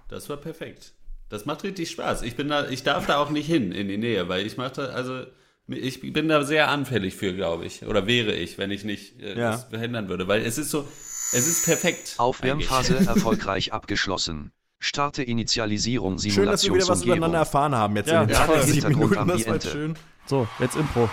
Das 0.09 0.29
war 0.29 0.37
perfekt. 0.39 0.95
Das 1.29 1.47
macht 1.47 1.63
richtig 1.63 1.91
Spaß. 1.91 2.23
Ich 2.23 2.35
bin 2.35 2.49
da, 2.49 2.67
ich 2.69 2.83
darf 2.83 3.07
da 3.07 3.19
auch 3.19 3.31
nicht 3.31 3.47
hin 3.47 3.73
in 3.73 3.89
die 3.89 3.99
Nähe, 3.99 4.29
weil 4.29 4.45
ich 4.45 4.57
mache 4.57 4.91
also 4.93 5.25
ich 5.71 6.13
bin 6.13 6.29
da 6.29 6.45
sehr 6.45 6.69
anfällig 6.69 7.15
für, 7.17 7.33
glaube 7.35 7.65
ich. 7.67 7.85
Oder 7.87 8.07
wäre 8.07 8.33
ich, 8.35 8.59
wenn 8.59 8.71
ich 8.71 8.85
nicht 8.85 9.21
äh, 9.21 9.39
Ja. 9.39 9.53
das 9.53 9.65
verhindern 9.65 10.09
würde. 10.09 10.29
Weil 10.29 10.43
es 10.45 10.59
ist 10.59 10.71
so, 10.71 10.87
es 11.33 11.47
ist 11.47 11.65
perfekt. 11.65 12.15
Aufwärmphase 12.19 12.97
erfolgreich 13.07 13.73
abgeschlossen. 13.73 14.53
Starte 14.79 15.23
Initialisierung 15.23 16.19
Schön, 16.19 16.47
dass 16.47 16.65
wir 16.65 16.75
wieder 16.75 16.89
was 16.89 17.03
übereinander 17.03 17.05
Simulationsumgebung. 17.05 17.35
erfahren 17.35 17.75
haben 17.75 17.97
jetzt 17.97 18.09
Ja, 18.11 18.23
in 18.23 18.29
den 18.29 18.37
ja, 18.37 18.47
30 18.47 18.73
Hintergrund 18.75 19.11
Minuten. 19.11 19.29
Das 19.29 19.47
war 19.47 19.61
schön. 19.73 19.95
So, 20.27 20.49
jetzt 20.59 20.77
Impro. 20.77 21.11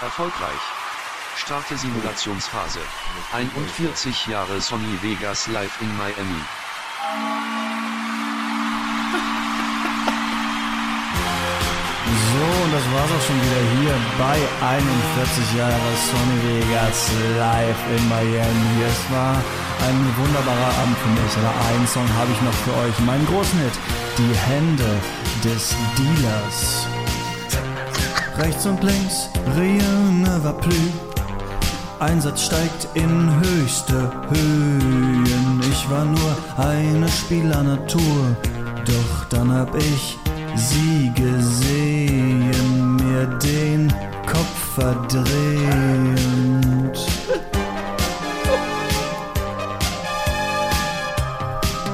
Erfolgreich. 0.00 0.60
Starte 1.36 1.76
Simulationsphase. 1.76 2.78
41 3.32 4.26
Jahre 4.26 4.60
Sony 4.60 4.98
Vegas 5.02 5.48
live 5.48 5.80
in 5.82 5.88
Miami. 5.98 6.40
So, 12.10 12.44
und 12.64 12.72
das 12.72 12.82
war's 12.92 13.10
auch 13.14 13.24
schon 13.26 13.38
wieder 13.38 13.62
hier 13.78 13.94
bei 14.18 14.38
41 14.66 15.58
Jahre 15.58 15.90
Sony 16.10 16.38
Vegas 16.42 17.10
live 17.38 17.82
in 17.96 18.08
Miami. 18.08 18.82
Es 18.82 19.00
war 19.14 19.34
ein 19.86 19.98
wunderbarer 20.18 20.72
Abend 20.82 20.98
für 20.98 21.12
mich, 21.14 21.32
aber 21.38 21.54
einen 21.70 21.86
Song 21.86 22.08
habe 22.18 22.30
ich 22.32 22.40
noch 22.42 22.58
für 22.64 22.74
euch. 22.82 22.98
Meinen 23.06 23.26
großen 23.26 23.58
Hit, 23.60 23.76
Die 24.18 24.34
Hände 24.50 24.90
des 25.44 25.74
Dealers. 25.96 26.86
Rechts 28.38 28.66
und 28.66 28.82
links, 28.82 29.28
rien 29.56 30.22
ne 30.22 30.40
va 30.42 30.52
plus. 30.52 31.10
Einsatz 32.00 32.46
steigt 32.46 32.88
in 32.94 33.30
höchste 33.40 34.10
Höhen. 34.30 35.60
Ich 35.70 35.90
war 35.90 36.06
nur 36.06 36.36
eine 36.56 37.08
Spielernatur, 37.08 38.36
doch 38.86 39.24
dann 39.28 39.52
hab 39.52 39.74
ich 39.76 40.18
sie 40.56 41.12
gesehen, 41.14 42.96
mir 42.96 43.26
den 43.38 43.92
Kopf 44.26 44.74
verdrehend. 44.74 45.30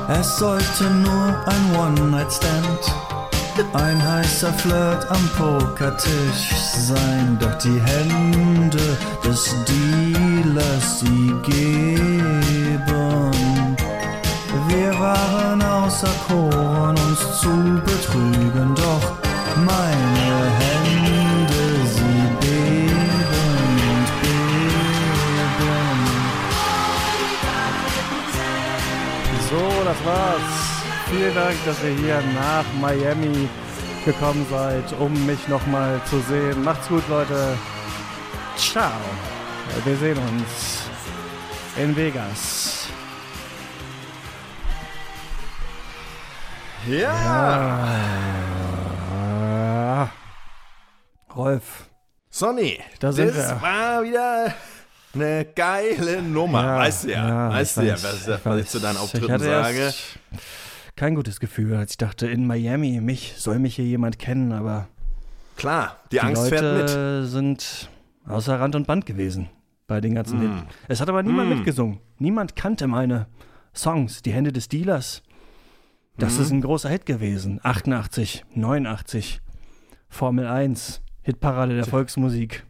Es 0.08 0.38
sollte 0.38 0.84
nur 0.84 1.34
ein 1.46 1.76
One-Night-Stand 1.76 3.06
ein 3.72 4.02
heißer 4.02 4.52
Flirt 4.52 5.10
am 5.10 5.28
Pokertisch 5.36 6.50
sein, 6.76 7.38
doch 7.40 7.56
die 7.58 7.80
Hände 7.80 8.98
des 9.25 9.54
Dealers, 9.64 11.00
sie 11.00 11.32
geben. 11.42 12.76
Wir 14.68 14.98
waren 14.98 15.62
auserkoren, 15.87 16.97
uns 16.99 17.40
zu 17.40 17.81
betrügen, 17.85 18.75
doch 18.75 19.12
meine 19.64 20.50
Hände, 20.59 21.64
sie 21.95 22.23
beben 22.40 23.11
und 23.95 24.09
beben. 24.23 24.47
So, 29.50 29.85
das 29.85 30.05
war's. 30.05 30.50
Vielen 31.11 31.35
Dank, 31.35 31.57
dass 31.64 31.83
ihr 31.85 31.97
hier 31.97 32.23
nach 32.35 32.64
Miami 32.81 33.49
gekommen 34.05 34.45
seid, 34.50 34.93
um 34.99 35.12
mich 35.25 35.47
nochmal 35.47 36.00
zu 36.11 36.19
sehen. 36.21 36.64
Macht's 36.64 36.88
gut, 36.88 37.09
Leute. 37.09 37.57
Ciao. 38.57 38.90
Wir 39.85 39.97
sehen 39.97 40.19
uns 40.19 40.88
in 41.76 41.97
Vegas. 41.97 42.75
Ah. 49.09 50.09
Rolf. 51.35 51.88
Sonny, 52.31 52.78
Da 53.00 53.11
sind 53.12 53.28
das 53.28 53.37
wir. 53.50 53.61
war 53.62 54.02
wieder 54.05 54.55
eine 55.14 55.45
geile 55.55 56.23
Nummer. 56.23 56.76
weißt 56.76 57.05
du 57.05 57.11
ja, 57.12 57.50
weißt 57.50 57.78
ich 57.78 57.83
du 57.83 57.88
ja, 57.88 57.95
was, 57.95 58.28
was 58.45 58.61
ich 58.61 58.69
zu 58.69 58.78
deinen 58.78 58.95
Ich 58.97 59.00
Auftritten 59.00 59.38
sage. 59.40 59.93
kein 60.95 61.14
gutes 61.14 61.40
Gefühl, 61.40 61.75
als 61.76 61.93
ich 61.93 61.97
dachte, 61.99 62.26
in 62.28 62.47
Miami, 62.47 63.00
mich 63.00 63.35
soll 63.38 63.59
mich 63.59 63.75
hier 63.76 63.85
jemand 63.87 64.19
kennen, 64.19 64.52
aber 64.52 64.87
Klar, 65.57 65.97
die, 66.12 66.16
die 66.16 66.21
Angst 66.21 66.49
fährt 66.49 66.62
mit. 66.62 66.81
Leute 66.83 67.26
sind 67.26 67.88
außer 68.28 68.61
Rand 68.61 68.75
und 68.76 68.87
Band 68.87 69.07
gewesen 69.07 69.49
bei 69.87 70.00
den 70.02 70.14
ganzen 70.14 70.40
Hits. 70.40 70.52
Es 70.88 71.00
hat 71.00 71.09
aber 71.09 71.23
niemand 71.23 71.49
mitgesungen. 71.49 71.99
Niemand 72.19 72.55
kannte 72.57 72.87
meine 72.87 73.26
Songs. 73.75 74.21
Die 74.23 74.33
Hände 74.33 74.52
des 74.52 74.69
Dealers. 74.69 75.23
Das 76.18 76.38
ist 76.38 76.50
ein 76.50 76.62
großer 76.62 76.88
Hit 76.88 77.06
gewesen. 77.06 77.61
88, 77.62 78.44
89, 78.54 79.40
Formel 80.08 80.46
1, 80.46 81.02
Hitparade 81.23 81.75
der 81.75 81.85
Volksmusik. 81.85 82.64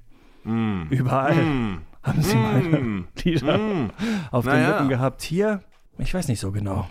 Überall 0.45 1.79
haben 2.03 2.23
sie 2.23 2.37
meine 2.37 3.05
Lieder 3.23 3.91
auf 4.31 4.45
den 4.45 4.53
Naja. 4.53 4.71
Lippen 4.71 4.89
gehabt. 4.89 5.23
Hier, 5.23 5.61
ich 5.99 6.15
weiß 6.15 6.29
nicht 6.29 6.41
so 6.41 6.53
genau, 6.53 6.89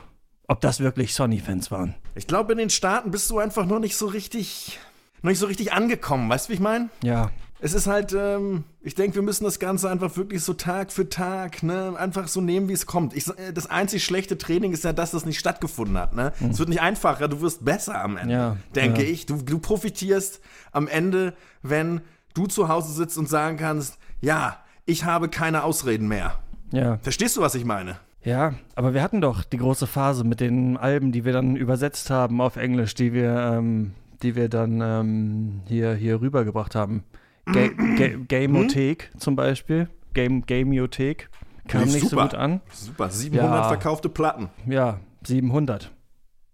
ob 0.48 0.62
das 0.62 0.80
wirklich 0.80 1.14
Sony-Fans 1.14 1.72
waren. 1.72 1.96
Ich 2.16 2.28
glaube, 2.28 2.54
in 2.54 2.58
den 2.58 2.70
Staaten 2.70 3.12
bist 3.12 3.30
du 3.30 3.40
einfach 3.40 3.66
noch 3.66 3.80
nicht 3.80 3.96
so 3.96 4.08
richtig, 4.08 4.80
noch 5.22 5.30
nicht 5.30 5.40
so 5.40 5.48
richtig 5.48 5.74
angekommen. 5.74 6.30
Weißt 6.30 6.48
du, 6.48 6.50
wie 6.52 6.56
ich 6.56 6.60
meine? 6.60 6.90
Ja, 7.02 7.32
Es 7.66 7.74
ist 7.74 7.88
halt, 7.88 8.14
ähm, 8.16 8.64
ich 8.84 8.94
denke, 8.94 9.16
wir 9.16 9.24
müssen 9.24 9.44
das 9.44 9.58
Ganze 9.58 9.90
einfach 9.90 10.16
wirklich 10.18 10.44
so 10.44 10.54
Tag 10.54 10.92
für 10.92 11.10
Tag, 11.10 11.64
ne, 11.64 11.96
einfach 11.98 12.28
so 12.28 12.40
nehmen, 12.40 12.70
wie 12.70 12.74
es 12.74 12.86
kommt. 12.86 13.16
Ich, 13.16 13.28
äh, 13.28 13.54
das 13.56 13.66
einzig 13.68 14.04
schlechte 14.06 14.38
Training 14.38 14.72
ist 14.72 14.84
ja, 14.84 14.94
dass 14.94 15.10
das 15.10 15.26
nicht 15.26 15.40
stattgefunden 15.40 15.98
hat, 15.98 16.14
ne? 16.14 16.32
Es 16.48 16.60
wird 16.60 16.70
nicht 16.70 16.82
einfacher, 16.82 17.28
du 17.28 17.42
wirst 17.42 17.66
besser 17.66 18.00
am 18.04 18.18
Ende, 18.18 18.34
Ja, 18.36 18.58
denke 18.76 19.02
ja. 19.04 19.10
ich. 19.10 19.26
Du, 19.26 19.42
du 19.42 19.58
profitierst 19.58 20.42
am 20.74 20.88
Ende, 20.88 21.34
wenn 21.64 22.02
du 22.36 22.46
zu 22.46 22.68
Hause 22.68 22.94
sitzt 22.94 23.18
und 23.18 23.28
sagen 23.28 23.58
kannst, 23.58 23.98
ja, 24.22 24.58
ich 24.86 25.04
habe 25.06 25.28
keine 25.28 25.64
Ausreden 25.64 26.08
mehr. 26.08 26.38
ja. 26.72 27.00
Verstehst 27.02 27.36
du, 27.36 27.42
was 27.42 27.56
ich 27.56 27.66
meine? 27.66 27.98
Ja, 28.24 28.54
aber 28.76 28.94
wir 28.94 29.02
hatten 29.02 29.22
doch 29.22 29.44
die 29.44 29.58
große 29.58 29.88
Phase 29.88 30.24
mit 30.24 30.40
den 30.40 30.78
Alben, 30.78 31.12
die 31.12 31.26
wir 31.26 31.34
dann 31.34 31.56
übersetzt 31.56 32.12
haben 32.12 32.42
auf 32.42 32.58
Englisch, 32.58 32.94
die 32.94 33.12
wir, 33.12 33.36
ähm, 33.58 33.94
die 34.22 34.36
wir 34.36 34.50
dann 34.50 34.82
ähm, 34.82 35.62
hier, 35.68 35.96
hier 35.96 36.22
rübergebracht 36.22 36.76
haben. 36.76 37.04
Ga 37.46 37.68
Ga 37.98 38.10
Gamothek 38.28 39.12
zum 39.18 39.36
Beispiel. 39.36 39.90
Game 40.14 40.46
Gameothek. 40.46 41.30
Kam 41.68 41.84
Lief 41.84 41.94
nicht 41.94 42.04
so 42.04 42.10
super. 42.10 42.24
gut 42.24 42.36
an. 42.36 42.62
Super, 42.72 43.10
700 43.10 43.56
Ja. 43.64 43.68
verkaufte 43.68 44.08
Platten. 44.10 44.50
Ja, 44.68 45.00
700. 45.24 45.92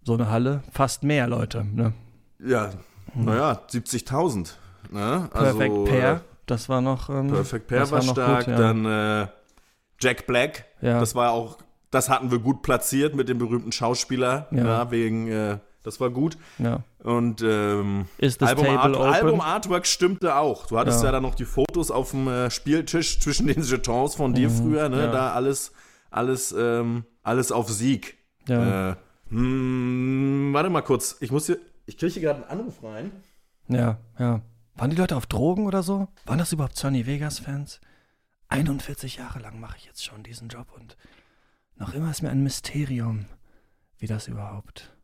So 0.04 0.14
eine 0.14 0.30
Halle, 0.30 0.62
fast 0.72 1.04
mehr 1.04 1.26
Leute. 1.28 1.64
Ne? 1.64 1.92
Ja, 2.44 2.70
naja, 3.14 3.60
70.000. 3.70 4.54
Ne? 4.90 5.28
Also, 5.32 5.58
Perfect 5.58 5.76
äh, 5.76 5.84
Pair, 5.90 6.20
das 6.46 6.68
war 6.68 6.80
noch. 6.80 7.08
Ähm, 7.08 7.28
Perfect 7.28 7.66
Pair 7.68 7.90
war, 7.90 8.02
stark, 8.02 8.46
gut, 8.46 8.48
ja. 8.48 8.58
dann 8.58 8.84
äh, 8.86 9.26
Jack 10.00 10.26
Black, 10.26 10.64
Ja. 10.80 10.98
das 10.98 11.14
war 11.14 11.30
auch, 11.30 11.58
das 11.90 12.08
hatten 12.08 12.30
wir 12.30 12.38
gut 12.40 12.62
platziert 12.62 13.14
mit 13.14 13.28
dem 13.28 13.38
berühmten 13.38 13.70
Schauspieler, 13.70 14.48
Ja. 14.50 14.64
ja. 14.64 14.90
wegen, 14.90 15.28
äh, 15.28 15.58
das 15.82 16.00
war 16.00 16.10
gut. 16.10 16.36
Ja. 16.58 16.82
Und 17.02 17.42
ähm, 17.42 18.06
Album, 18.40 18.66
Art? 18.66 18.96
Album 18.96 19.40
Artwork 19.40 19.86
stimmte 19.86 20.36
auch. 20.36 20.66
Du 20.66 20.78
hattest 20.78 21.00
Ja. 21.00 21.06
ja, 21.06 21.12
dann 21.12 21.22
noch 21.22 21.34
die 21.34 21.44
Fotos 21.44 21.90
auf 21.90 22.12
dem 22.12 22.28
äh, 22.28 22.50
Spieltisch 22.50 23.20
zwischen 23.20 23.46
den 23.46 23.62
Jetons 23.62 24.14
von 24.14 24.34
dir 24.34 24.50
früher, 24.50 24.88
ne? 24.88 24.96
Mhm. 24.96 25.02
ja. 25.02 25.12
Da 25.12 25.32
alles, 25.32 25.72
alles, 26.10 26.52
ähm, 26.56 27.04
alles 27.22 27.52
auf 27.52 27.70
Sieg. 27.70 28.16
Ja. 28.46 28.90
Äh, 28.90 28.96
hm, 29.30 30.50
warte 30.52 30.70
mal 30.70 30.82
kurz, 30.82 31.16
ich 31.20 31.30
muss 31.32 31.46
hier, 31.46 31.58
ich 31.86 31.96
kriege 31.96 32.12
hier 32.12 32.22
gerade 32.22 32.48
einen 32.48 32.60
Anruf 32.60 32.82
rein. 32.82 33.10
Ja, 33.68 33.98
ja. 34.18 34.40
Waren 34.76 34.90
die 34.90 34.96
Leute 34.96 35.16
auf 35.16 35.26
Drogen 35.26 35.66
oder 35.66 35.82
so? 35.82 36.08
Waren 36.26 36.38
das 36.38 36.52
überhaupt 36.52 36.76
Sony 36.76 37.06
Vegas-Fans? 37.06 37.80
41 38.48 39.16
Jahre 39.16 39.38
lang 39.38 39.60
mache 39.60 39.76
ich 39.78 39.86
jetzt 39.86 40.04
schon 40.04 40.22
diesen 40.22 40.48
Job 40.48 40.66
und 40.74 40.96
noch 41.76 41.94
immer 41.94 42.10
ist 42.10 42.22
mir 42.22 42.30
ein 42.30 42.42
Mysterium, 42.42 43.24
wie 43.98 44.06
das 44.06 44.28
überhaupt 44.28 44.94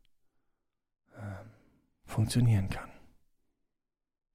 funktionieren 2.04 2.68
kann. 2.68 2.90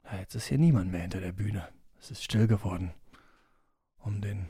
Ja, 0.05 0.19
jetzt 0.19 0.35
ist 0.35 0.45
hier 0.47 0.57
niemand 0.57 0.91
mehr 0.91 1.01
hinter 1.01 1.21
der 1.21 1.31
Bühne. 1.31 1.67
Es 1.99 2.11
ist 2.11 2.23
still 2.23 2.47
geworden. 2.47 2.93
Um 3.97 4.21
den, 4.21 4.49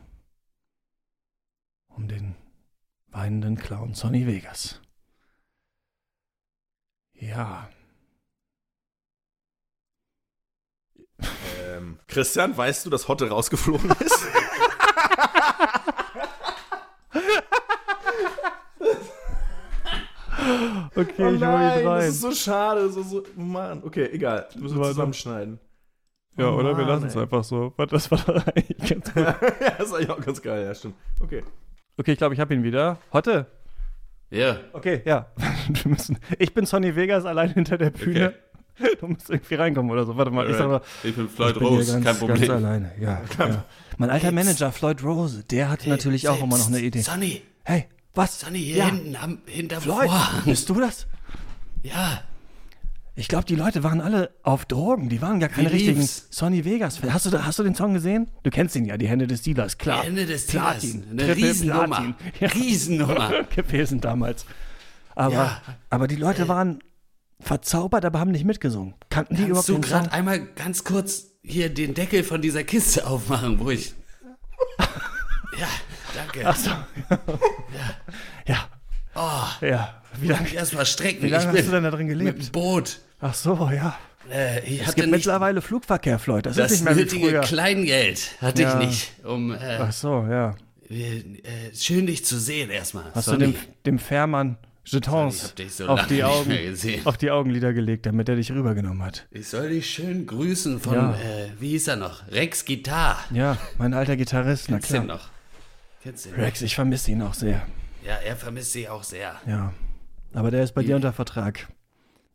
um 1.87 2.07
den 2.07 2.35
weinenden 3.07 3.55
Clown 3.57 3.93
Sonny 3.93 4.25
Vegas. 4.25 4.81
Ja. 7.13 7.69
Ähm, 11.59 11.99
Christian, 12.07 12.57
weißt 12.57 12.85
du, 12.85 12.89
dass 12.89 13.07
Hotte 13.07 13.29
rausgeflogen 13.29 13.91
ist? 13.91 14.27
Okay, 20.95 21.03
Oh 21.09 21.11
ich 21.11 21.19
hol 21.19 21.33
ihn 21.33 21.39
nein, 21.39 21.87
rein. 21.87 21.99
das 21.99 22.07
ist 22.09 22.21
so 22.21 22.31
schade. 22.31 22.89
So, 22.89 23.03
so, 23.03 23.23
Mann, 23.35 23.81
okay, 23.83 24.09
egal. 24.11 24.47
Müssen 24.57 24.77
wir 24.79 24.85
zusammenschneiden. 24.85 25.59
Ja, 26.37 26.49
Oh 26.49 26.55
oder? 26.55 26.69
Wir 26.77 26.85
Mann, 26.85 26.87
lassen 26.87 27.07
es 27.07 27.17
einfach 27.17 27.43
so. 27.43 27.73
Warte, 27.77 27.93
Das 27.95 28.09
war 28.11 28.17
doch 28.19 28.47
eigentlich 28.47 28.89
ganz 28.89 29.05
gut. 29.13 29.23
ja, 29.23 29.35
das 29.77 29.87
ist 29.87 29.93
eigentlich 29.93 30.09
auch 30.09 30.21
ganz 30.21 30.41
geil, 30.41 30.65
ja, 30.65 30.73
stimmt. 30.73 30.95
Okay. 31.19 31.43
Okay, 31.97 32.11
ich 32.13 32.17
glaube, 32.17 32.33
ich 32.33 32.39
habe 32.39 32.53
ihn 32.53 32.63
wieder. 32.63 32.97
Hotte. 33.11 33.45
Ja. 34.31 34.57
Okay, 34.73 35.01
ja. 35.05 35.27
Wir 35.69 35.91
müssen, 35.91 36.17
ich 36.39 36.53
bin 36.53 36.65
Sonny 36.65 36.95
Vegas 36.95 37.25
allein 37.25 37.51
hinter 37.53 37.77
der 37.77 37.91
Bühne. 37.91 38.33
Du 38.99 39.05
musst 39.07 39.29
irgendwie 39.29 39.53
reinkommen 39.53 39.91
oder 39.91 40.03
so. 40.03 40.17
Warte 40.17 40.31
mal, 40.31 40.49
ich 40.49 40.55
sag 40.57 40.67
mal. 40.67 40.81
Ich 41.03 41.15
bin 41.15 41.29
Floyd 41.29 41.51
ich 41.51 41.59
bin 41.59 41.67
Rose, 41.67 41.91
ganz, 41.93 42.05
kein 42.05 42.15
Problem. 42.17 42.39
Ganz 42.39 42.49
alleine, 42.49 42.91
ja. 42.99 43.21
ja. 43.37 43.65
Mein 43.99 44.09
alter 44.09 44.31
Manager, 44.31 44.71
Floyd 44.71 45.03
Rose, 45.03 45.43
der 45.43 45.69
hat 45.69 45.85
natürlich 45.85 46.27
auch 46.27 46.41
immer 46.41 46.57
noch 46.57 46.67
eine 46.67 46.79
Idee. 46.79 47.01
Sonny, 47.01 47.43
Hey, 47.63 47.85
was? 48.15 48.39
Sonny, 48.41 48.59
hier 48.59 48.77
ja, 48.77 48.85
hinten 48.85 49.15
am, 49.15 49.39
hinter 49.45 49.81
Floyd, 49.81 50.05
Vorhang. 50.09 50.43
bist 50.45 50.69
du 50.69 50.79
das? 50.79 51.07
Ja, 51.83 52.21
Ich 53.15 53.27
glaube, 53.27 53.45
die 53.45 53.55
Leute 53.55 53.83
waren 53.83 54.01
alle 54.01 54.31
auf 54.41 54.65
Drogen. 54.65 55.09
Die 55.09 55.21
waren 55.21 55.39
gar 55.39 55.49
keine 55.49 55.69
Wie 55.69 55.73
richtigen 55.73 55.99
lief's? 55.99 56.27
Sonny 56.31 56.65
Vegas. 56.65 56.99
-Fans. 56.99 57.11
Hast 57.11 57.25
du, 57.27 57.45
hast 57.45 57.59
du 57.59 57.63
den 57.63 57.75
Song 57.75 57.93
gesehen? 57.93 58.29
Du 58.43 58.49
kennst 58.49 58.75
ihn 58.75 58.85
ja, 58.85 58.97
die 58.97 59.07
Hände 59.07 59.27
des 59.27 59.41
Dealers, 59.43 59.77
klar. 59.77 60.03
Ende 60.05 60.25
des 60.25 60.47
Platin. 60.47 61.01
Dealers. 61.03 61.11
Eine 61.11 61.25
Triple 61.33 61.47
Riesennummer. 61.49 61.87
Platin. 61.87 62.15
Ja. 62.39 62.47
Riesennummer. 62.49 63.43
gewesen 63.55 64.01
damals. 64.01 64.45
Aber, 65.15 65.33
Ja. 65.33 65.61
aber 65.91 66.07
die 66.07 66.15
Leute 66.15 66.47
waren 66.47 66.79
verzaubert, 67.39 68.03
aber 68.05 68.19
haben 68.19 68.31
nicht 68.31 68.45
mitgesungen. 68.45 68.95
Kannten 69.09 69.35
die 69.35 69.43
Kannst 69.43 69.67
überhaupt 69.69 69.85
du 69.85 69.89
gerade 69.89 70.11
einmal 70.11 70.39
ganz 70.55 70.83
kurz 70.83 71.25
hier 71.43 71.71
den 71.71 71.93
Deckel 71.93 72.23
von 72.23 72.41
dieser 72.41 72.63
Kiste 72.63 73.05
aufmachen, 73.05 73.59
wo 73.59 73.69
ich. 73.69 73.93
Ja, 75.59 75.67
danke. 76.15 76.45
Achso. 76.47 76.71
ja. 78.45 78.67
Oh, 79.15 79.65
Ja. 79.65 79.95
Wie 80.19 80.27
lange 80.27 80.47
ich 80.47 80.53
erst 80.55 80.73
mal 80.75 80.85
strecken. 80.85 81.23
wie 81.23 81.29
lange 81.29 81.47
hast 81.57 81.67
du 81.67 81.71
denn 81.71 81.83
da 81.83 81.89
drin 81.91 82.05
mit 82.07 82.17
gelebt? 82.19 82.39
dem 82.47 82.51
Boot. 82.51 82.99
Ach 83.19 83.33
so, 83.33 83.69
ja. 83.73 83.97
Äh, 84.31 84.77
Es 84.79 84.93
gibt 84.95 85.09
mittlerweile 85.09 85.61
Flugverkehr, 85.61 86.19
Floyd. 86.19 86.45
Das, 86.45 86.55
das 86.55 86.71
ist 86.71 86.79
nicht 86.81 86.85
mehr 86.85 86.95
wie 86.95 86.99
nötige 87.01 87.27
früher. 87.29 87.41
Kleingeld 87.41 88.31
hatte 88.39 88.61
Ja. 88.61 88.79
ich 88.79 88.87
nicht, 88.87 89.11
um 89.25 89.51
äh, 89.53 89.57
Ach 89.81 89.91
so, 89.91 90.25
ja. 90.29 90.55
äh, 90.89 91.21
schön 91.75 92.05
dich 92.07 92.23
zu 92.25 92.39
sehen 92.39 92.69
erstmal. 92.69 93.05
Hast 93.15 93.25
Sonny. 93.25 93.45
du 93.45 93.51
dem, 93.53 93.55
dem 93.85 93.99
Fährmann 93.99 94.57
Jetons 94.85 95.53
so 95.69 95.87
auf 95.87 96.07
die 96.07 96.23
Augen 96.23 96.53
auf 97.05 97.17
die 97.17 97.31
Augenlider 97.31 97.73
gelegt, 97.73 98.05
damit 98.05 98.27
er 98.29 98.35
dich 98.35 98.51
rübergenommen 98.51 99.01
hat. 99.03 99.25
Ich 99.31 99.47
soll 99.47 99.69
dich 99.69 99.89
schön 99.89 100.27
grüßen 100.27 100.79
von, 100.79 100.93
Ja. 100.93 101.13
äh, 101.13 101.49
wie 101.59 101.69
hieß 101.69 101.87
er 101.87 101.95
noch? 101.95 102.27
Rex 102.29 102.65
Guitar. 102.65 103.17
Ja, 103.31 103.57
mein 103.77 103.93
alter 103.93 104.15
Gitarrist, 104.17 104.65
na 104.69 104.75
Kennst 104.77 104.89
klar. 104.89 105.03
ihn 105.03 105.07
noch? 105.07 105.29
Kennst 106.03 106.25
du 106.25 106.29
ihn? 106.29 106.35
Rex, 106.35 106.61
ich 106.61 106.75
vermisse 106.75 107.11
ihn 107.11 107.21
auch 107.21 107.33
sehr. 107.33 107.65
Ja, 108.05 108.15
er 108.17 108.35
vermisst 108.35 108.73
sie 108.73 108.89
auch 108.89 109.03
sehr. 109.03 109.39
Ja. 109.47 109.71
Aber 110.33 110.51
der 110.51 110.63
ist 110.63 110.73
bei 110.75 110.83
dir 110.83 110.95
unter 110.97 111.13
Vertrag. 111.13 111.67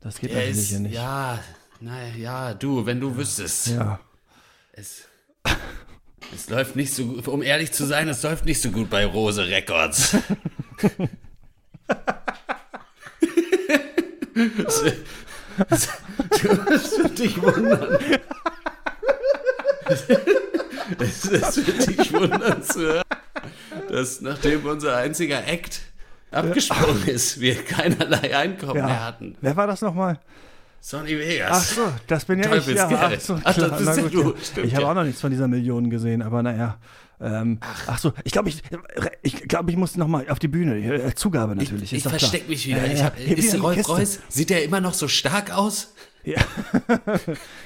Das 0.01 0.19
geht 0.19 0.31
Er 0.31 0.37
natürlich 0.37 0.57
ist, 0.59 0.69
hier 0.71 0.81
nicht. 0.81 0.95
ja, 0.95 1.39
na 1.81 2.07
ja, 2.17 2.55
du, 2.55 2.87
wenn 2.87 2.99
du 3.01 3.15
wüsstest. 3.17 3.67
ja. 3.69 4.01
Es, 4.73 5.03
es 6.35 6.49
läuft 6.49 6.77
nicht 6.77 6.95
so 6.95 7.05
gut, 7.07 7.29
um 7.29 7.43
ehrlich 7.43 7.73
zu 7.73 7.85
sein, 7.85 8.09
es 8.09 8.23
läuft 8.23 8.47
nicht 8.47 8.63
so 8.63 8.71
gut 8.71 8.89
bei 8.89 9.05
Rose 9.05 9.47
Records. 9.47 10.17
Du 14.35 14.43
wirst 16.67 17.19
dich 17.19 17.41
wundern. 17.43 17.99
Es, 19.89 20.05
es 21.25 21.67
wird 21.67 21.87
dich 21.99 22.13
wundern 22.13 22.63
zu 22.63 22.81
hören, 22.81 23.03
dass 23.99 24.21
nachdem 24.21 24.65
unser 24.65 24.97
einziger 24.97 25.47
Act 25.47 25.81
abgesprungen 26.31 27.07
ist, 27.09 27.41
wir 27.41 27.57
keinerlei 27.57 28.37
Einkommen 28.37 28.77
ja. 28.77 28.87
mehr 28.87 29.05
hatten. 29.05 29.37
Wer 29.41 29.57
war 29.57 29.67
das 29.67 29.83
nochmal? 29.83 30.19
Sonny 30.81 31.19
Vegas. 31.19 31.51
Ach 31.51 31.63
so, 31.63 31.93
das 32.07 32.25
bin 32.25 32.41
ja 32.41 32.55
ich. 32.55 32.67
Ja, 32.69 32.89
ach 32.89 33.21
so, 33.21 33.39
Ach, 33.43 33.57
das 33.57 33.79
bist 33.79 33.97
ja 33.97 34.03
gut, 34.05 34.15
du. 34.15 34.23
ja. 34.23 34.35
Stimmt, 34.43 34.67
ich 34.67 34.75
habe 34.75 34.85
ja. 34.85 34.91
auch 34.91 34.95
noch 34.95 35.05
nichts 35.05 35.21
von 35.21 35.31
dieser 35.31 35.49
Million 35.49 35.91
gesehen, 35.91 36.23
aber 36.23 36.43
naja. 36.43 36.79
Ähm, 37.21 37.59
ach. 37.89 37.99
so, 37.99 38.13
ich 38.23 38.31
glaube, 38.31 38.49
ich, 38.49 38.63
ich, 39.23 39.49
glaube, 39.49 39.73
ich 39.73 39.77
muss 39.77 39.97
nochmal 39.97 40.29
auf 40.29 40.39
die 40.39 40.47
Bühne. 40.47 40.77
Äh, 40.79 41.15
Zugabe 41.17 41.57
natürlich. 41.57 41.93
Ich 41.93 41.99
ist 41.99 42.07
doch 42.07 42.13
klar. 42.13 42.21
versteck 42.21 42.49
mich 42.49 42.65
wieder. 42.65 42.87
Ja, 42.87 42.93
ich 42.93 42.99
ja, 43.01 43.07
hab, 43.07 43.17
hier 43.17 43.37
wieder 43.37 43.41
ist 43.41 43.61
Rolf. 43.61 43.89
Reus, 43.89 44.21
sieht 44.29 44.51
der 44.51 44.63
immer 44.63 44.81
noch 44.81 44.95
so 44.95 45.09
stark 45.09 45.51
aus? 45.51 45.95
Ja. 46.29 46.41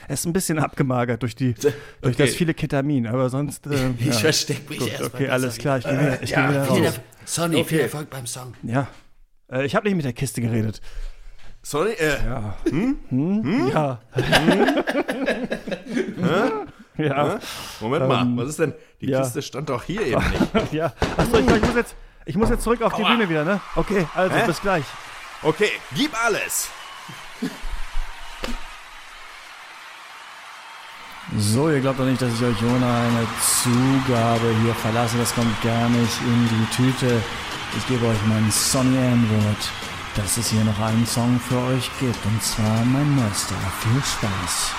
er 0.09 0.15
ist 0.15 0.25
ein 0.27 0.33
bisschen 0.33 0.59
abgemagert 0.59 1.23
durch, 1.23 1.35
die, 1.35 1.55
durch 1.55 1.75
Okay. 2.03 2.15
das 2.27 2.35
viele 2.35 2.55
Ketamin, 2.55 3.07
aber 3.07 3.29
sonst. 3.31 3.67
Äh, 3.67 3.91
Ich 3.99 4.07
ja. 4.07 4.13
versteck 4.13 4.69
mich 4.71 4.79
Gut, 4.79 4.89
erst 4.91 5.03
okay, 5.03 5.29
alles 5.29 5.57
besser 5.57 5.61
klar, 5.63 5.79
ich 5.79 5.85
gehe 5.85 5.93
wieder, 6.01 6.23
ich 6.23 6.31
wieder. 6.31 6.43
geh 6.43 6.49
wieder 6.49 6.63
Ja, 6.63 6.65
raus. 6.69 6.79
viel 6.95 7.03
Sonny, 7.25 7.65
viel 7.65 7.81
Erfolg 7.81 8.11
beim 8.11 8.27
Song. 8.27 8.55
Ja. 8.63 8.89
Äh, 9.51 9.65
ich 9.67 9.75
habe 9.75 9.87
nicht 9.87 9.97
mit 9.97 10.05
der 10.05 10.13
Kiste 10.13 10.41
geredet. 10.41 10.81
Sorry, 11.63 11.93
äh, 11.93 12.17
Ja. 12.25 12.57
Hm? 12.69 13.71
Ja. 13.73 14.01
Ja. 16.99 17.25
Ne? 17.25 17.41
Moment 17.81 18.09
mal, 18.09 18.23
Ähm, 18.23 18.37
was 18.37 18.49
ist 18.51 18.59
denn? 18.59 18.75
Die 19.01 19.07
ja. 19.09 19.23
Kiste 19.23 19.43
stand 19.43 19.69
doch 19.71 19.83
hier 19.83 20.03
eben 20.07 20.23
nicht. 20.53 20.73
ja. 20.73 20.93
Achso, 21.17 21.39
ich, 21.39 21.47
ich, 21.47 21.63
muss 21.63 21.75
jetzt, 21.75 21.95
ich 22.27 22.37
muss 22.37 22.51
jetzt 22.51 22.63
zurück 22.63 22.83
auf 22.83 22.93
die 22.95 23.03
Aua. 23.03 23.13
Bühne 23.15 23.29
wieder, 23.29 23.45
ne? 23.45 23.61
Okay, 23.77 24.07
also 24.15 24.35
Hä? 24.37 24.47
bis 24.47 24.61
gleich. 24.61 24.85
Okay, 25.43 25.71
gib 25.97 26.11
alles. 26.25 26.69
So, 31.39 31.71
ihr 31.71 31.81
glaubt 31.81 31.99
doch 31.99 32.05
nicht, 32.05 32.21
dass 32.21 32.35
ich 32.35 32.43
euch 32.43 32.63
ohne 32.63 32.87
eine 32.87 33.27
Zugabe 33.41 34.55
hier 34.63 34.75
verlasse. 34.75 35.17
Das 35.17 35.35
kommt 35.35 35.63
gar 35.63 35.89
nicht 35.89 36.21
in 36.27 36.49
die 36.49 36.77
Tüte. 36.77 37.23
Ich 37.77 37.87
gebe 37.89 38.07
euch 38.07 38.19
mein 38.29 38.51
Sonny 38.51 38.97
N-Wort, 38.97 39.71
dass 40.15 40.37
es 40.37 40.51
hier 40.51 40.63
noch 40.63 40.79
einen 40.79 41.07
Song 41.07 41.41
für 41.41 41.57
euch 41.57 41.91
gibt. 41.99 42.19
Und 42.27 42.43
zwar 42.43 42.85
mein 42.85 43.17
neuester. 43.17 43.55
Viel 43.81 44.03
Spaß. 44.03 44.73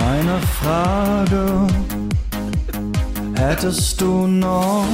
Eine 0.00 0.40
Frage 0.62 1.66
hättest 3.34 4.00
du 4.00 4.26
noch? 4.26 4.86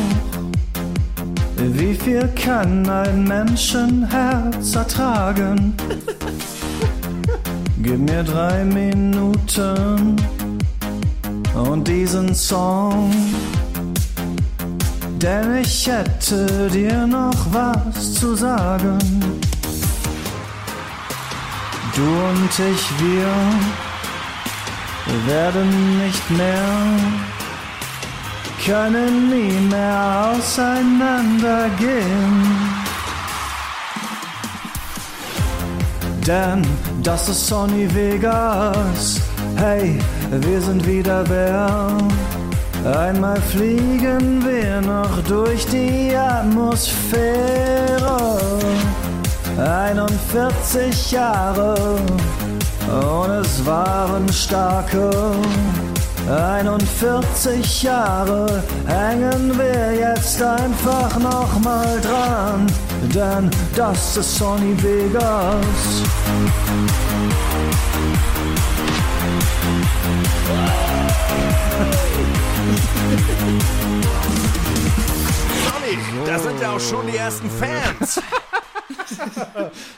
Wie 1.57 1.95
viel 1.95 2.29
kann 2.35 2.89
ein 2.89 3.23
Menschenherz 3.25 4.75
ertragen? 4.75 5.77
Gib 7.89 8.01
mir 8.01 8.23
drei 8.23 8.65
Minuten 8.65 10.17
und 11.55 11.89
diesen 11.89 12.35
Song, 12.35 13.11
denn 15.23 15.57
ich 15.57 15.87
hätte 15.87 16.69
dir 16.69 17.07
noch 17.07 17.47
was 17.51 18.13
zu 18.13 18.35
sagen. 18.35 18.99
Du 21.97 22.03
und 22.03 22.51
ich, 22.51 23.01
wir 23.01 23.35
werden 25.27 25.99
nicht 26.05 26.31
mehr, 26.33 26.91
können 28.67 29.31
nie 29.31 29.59
mehr 29.71 30.35
auseinandergehen. 30.37 32.78
Denn 36.29 36.63
das 37.03 37.27
ist 37.31 37.47
Sonny 37.47 37.89
Vegas. 37.95 39.19
Hey, 39.57 39.99
wir 40.31 40.61
sind 40.61 40.87
wieder 40.87 41.25
wer. 41.27 41.89
Einmal 42.85 43.41
fliegen 43.41 44.45
wir 44.45 44.83
noch 44.83 45.23
durch 45.27 45.65
die 45.69 46.15
Atmosphäre. 46.15 47.09
41 49.59 51.13
Jahre 51.13 51.97
und 52.87 53.31
es 53.31 53.65
waren 53.65 54.31
starke. 54.31 55.11
41 56.31 57.85
Jahre 57.85 58.63
hängen 58.87 59.59
wir 59.59 59.95
jetzt 59.99 60.43
einfach 60.43 61.19
noch 61.19 61.59
mal 61.61 61.99
dran, 62.03 62.67
denn 63.15 63.51
das 63.75 64.17
ist 64.17 64.37
Sonny 64.37 64.75
Vegas. 64.83 66.03
Sonny, 75.65 75.99
da 76.27 76.39
sind 76.39 76.61
ja 76.61 76.73
auch 76.73 76.81
schon 76.81 77.07
die 77.07 77.17
ersten 77.17 77.51
Fans. 77.51 78.21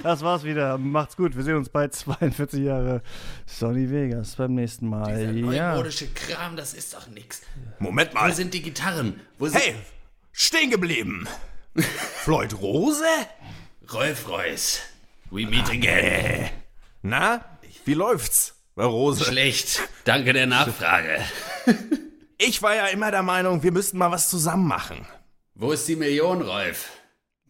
Das 0.02 0.22
war's 0.22 0.44
wieder. 0.44 0.78
Macht's 0.78 1.16
gut. 1.16 1.36
Wir 1.36 1.42
sehen 1.42 1.56
uns 1.56 1.68
bei 1.68 1.88
42 1.88 2.60
Jahre 2.64 3.02
Sonny 3.44 3.90
Vegas 3.90 4.36
beim 4.36 4.54
nächsten 4.54 4.88
Mal. 4.88 5.32
Dieser 5.34 5.52
Ja. 5.54 5.70
neumodische 5.72 6.06
Kram, 6.08 6.56
das 6.56 6.74
ist 6.74 6.94
doch 6.94 7.06
nix. 7.08 7.42
Moment 7.80 8.10
Wo 8.14 8.18
mal. 8.18 8.32
sind 8.32 8.54
die 8.54 8.62
Gitarren? 8.62 9.20
Wo 9.38 9.46
sind 9.46 9.60
Hey, 9.60 9.74
stehen 10.32 10.70
geblieben. 10.70 11.26
Floyd 11.76 12.54
Rose? 12.60 13.04
Rolf 13.92 14.28
Reus? 14.28 14.80
We 15.30 15.46
meet 15.46 15.68
again. 15.70 16.50
Na, 17.02 17.44
wie 17.84 17.94
läuft's 17.94 18.54
bei 18.74 18.84
Rose? 18.84 19.24
Schlecht. 19.24 19.80
Danke 20.04 20.32
der 20.32 20.46
Nachfrage. 20.46 21.20
Ich 22.38 22.62
war 22.62 22.74
ja 22.74 22.86
immer 22.86 23.10
der 23.10 23.22
Meinung, 23.22 23.62
wir 23.62 23.72
müssten 23.72 23.98
mal 23.98 24.10
was 24.10 24.28
zusammen 24.28 24.66
machen. 24.66 25.06
Wo 25.54 25.72
ist 25.72 25.86
die 25.86 25.96
Million, 25.96 26.42
Rolf? 26.42 26.88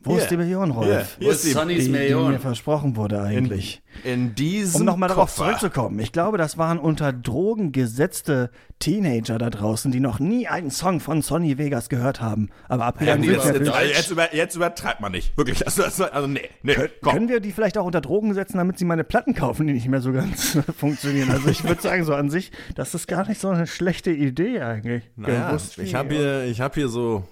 Wo 0.02 0.12
Hier. 0.14 0.22
ist 0.22 0.30
die 0.30 0.38
Million, 0.38 0.70
Rolf? 0.70 1.18
Wo 1.20 1.28
ist 1.28 1.44
die- 1.44 1.50
Sonnys 1.50 1.78
Die, 1.80 1.84
die 1.84 1.90
Million? 1.90 2.32
mir 2.32 2.38
versprochen 2.38 2.96
wurde 2.96 3.20
eigentlich. 3.20 3.82
In 4.02 4.34
diesem 4.34 4.80
Um 4.80 4.86
nochmal 4.86 5.10
darauf 5.10 5.34
zurückzukommen. 5.34 5.98
Ich 5.98 6.10
glaube, 6.10 6.38
das 6.38 6.56
waren 6.56 6.78
unter 6.78 7.12
Drogen 7.12 7.70
gesetzte 7.72 8.50
Teenager 8.78 9.36
da 9.36 9.50
draußen, 9.50 9.92
die 9.92 10.00
noch 10.00 10.18
nie 10.18 10.46
einen 10.48 10.70
Song 10.70 11.00
von 11.00 11.20
Sonny 11.20 11.58
Vegas 11.58 11.90
gehört 11.90 12.22
haben. 12.22 12.48
Aber 12.68 12.84
Ja, 12.84 12.88
abgegangen 12.88 13.20
nee, 13.20 13.26
sind 13.26 13.56
jetzt, 13.56 13.74
wir 13.74 13.86
jetzt, 13.88 14.10
über, 14.10 14.34
jetzt 14.34 14.56
übertreibt 14.56 15.02
man 15.02 15.12
nicht. 15.12 15.36
Wirklich. 15.36 15.66
Also, 15.66 15.84
also, 15.84 16.04
also 16.06 16.26
nee, 16.26 16.48
nee, 16.62 16.76
komm. 17.02 17.12
Können 17.12 17.28
wir 17.28 17.40
die 17.40 17.52
vielleicht 17.52 17.76
auch 17.76 17.84
unter 17.84 18.00
Drogen 18.00 18.32
setzen, 18.32 18.56
damit 18.56 18.78
sie 18.78 18.86
meine 18.86 19.04
Platten 19.04 19.34
kaufen, 19.34 19.66
die 19.66 19.74
nicht 19.74 19.88
mehr 19.88 20.00
so 20.00 20.12
ganz 20.12 20.56
funktionieren? 20.78 21.30
Also 21.30 21.48
ich 21.50 21.62
würde 21.64 21.82
sagen, 21.82 22.04
so 22.04 22.14
an 22.14 22.30
sich, 22.30 22.52
das 22.74 22.94
ist 22.94 23.06
gar 23.06 23.28
nicht 23.28 23.38
so 23.40 23.48
eine 23.50 23.66
schlechte 23.66 24.10
Idee 24.12 24.60
eigentlich. 24.62 25.02
Naja, 25.16 25.54
ich 25.76 25.94
habe 25.94 26.14
hier, 26.14 26.44
ich 26.44 26.62
hab 26.62 26.74
hier 26.74 26.88
so. 26.88 27.24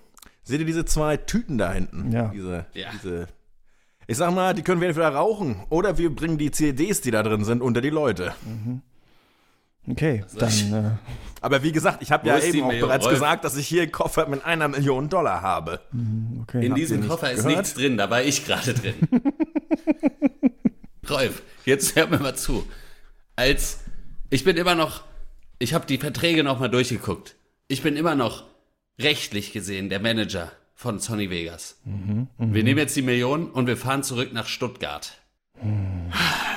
Seht 0.49 0.61
ihr 0.61 0.67
diese 0.67 0.85
zwei 0.87 1.17
Tüten 1.19 1.59
da 1.59 1.73
hinten? 1.73 2.11
Ja. 2.11 2.29
Diese, 2.35 2.67
Ja. 2.75 2.89
diese. 2.93 3.29
Ich 4.07 4.17
sag 4.17 4.33
mal, 4.35 4.55
die 4.55 4.63
können 4.63 4.81
wir 4.81 4.89
entweder 4.89 5.11
rauchen 5.11 5.57
oder 5.69 5.99
wir 5.99 6.15
bringen 6.15 6.39
die 6.39 6.51
CDs, 6.51 7.03
die 7.03 7.11
da 7.11 7.23
drin 7.23 7.45
sind, 7.45 7.61
unter 7.61 7.83
die 7.83 7.91
Leute. 7.91 8.33
Okay, 9.87 10.25
dann 10.39 10.51
äh, 10.73 10.91
Aber 11.43 11.63
wie 11.63 11.73
gesagt, 11.73 12.03
ich 12.03 12.11
habe 12.11 12.27
ja 12.27 12.39
eben 12.39 12.63
auch 12.63 12.71
bereits 12.71 13.05
Rolf? 13.05 13.15
gesagt, 13.15 13.45
dass 13.45 13.57
ich 13.57 13.67
hier 13.69 13.83
einen 13.83 13.93
Koffer 13.93 14.27
mit 14.27 14.45
einer 14.47 14.69
Million 14.69 15.11
Dollar 15.11 15.43
habe. 15.43 15.81
okay. 16.43 16.65
In 16.65 16.75
diesem 16.75 17.07
Koffer 17.07 17.31
ist 17.33 17.43
gehört? 17.45 17.57
nichts 17.59 17.75
drin, 17.75 17.99
da 17.99 18.09
war 18.09 18.23
ich 18.23 18.47
gerade 18.47 18.73
drin. 18.73 18.95
Rolf, 21.09 21.43
jetzt 21.65 21.97
hör 21.97 22.07
mir 22.07 22.19
mal 22.19 22.35
zu. 22.35 22.67
Als 23.37 23.81
ich 24.31 24.45
bin 24.45 24.57
immer 24.57 24.75
noch, 24.75 25.03
ich 25.59 25.75
habe 25.75 25.87
die 25.87 25.99
Verträge 25.99 26.45
noch 26.45 26.61
mal 26.61 26.69
durchgeguckt. 26.69 27.37
Ich 27.69 27.83
bin 27.83 27.97
immer 27.97 28.15
noch 28.15 28.45
rechtlich 28.99 29.53
gesehen 29.53 29.89
der 29.89 30.01
Manager 30.01 30.53
von 30.75 30.99
Sony 31.01 31.31
Vegas. 31.31 31.81
wir 31.85 32.65
nehmen 32.65 32.79
jetzt 32.79 32.97
die 32.97 33.03
Million 33.03 33.51
und 33.51 33.67
wir 33.67 33.77
fahren 33.77 34.03
zurück 34.03 34.33
nach 34.33 34.47
Stuttgart. 34.47 35.21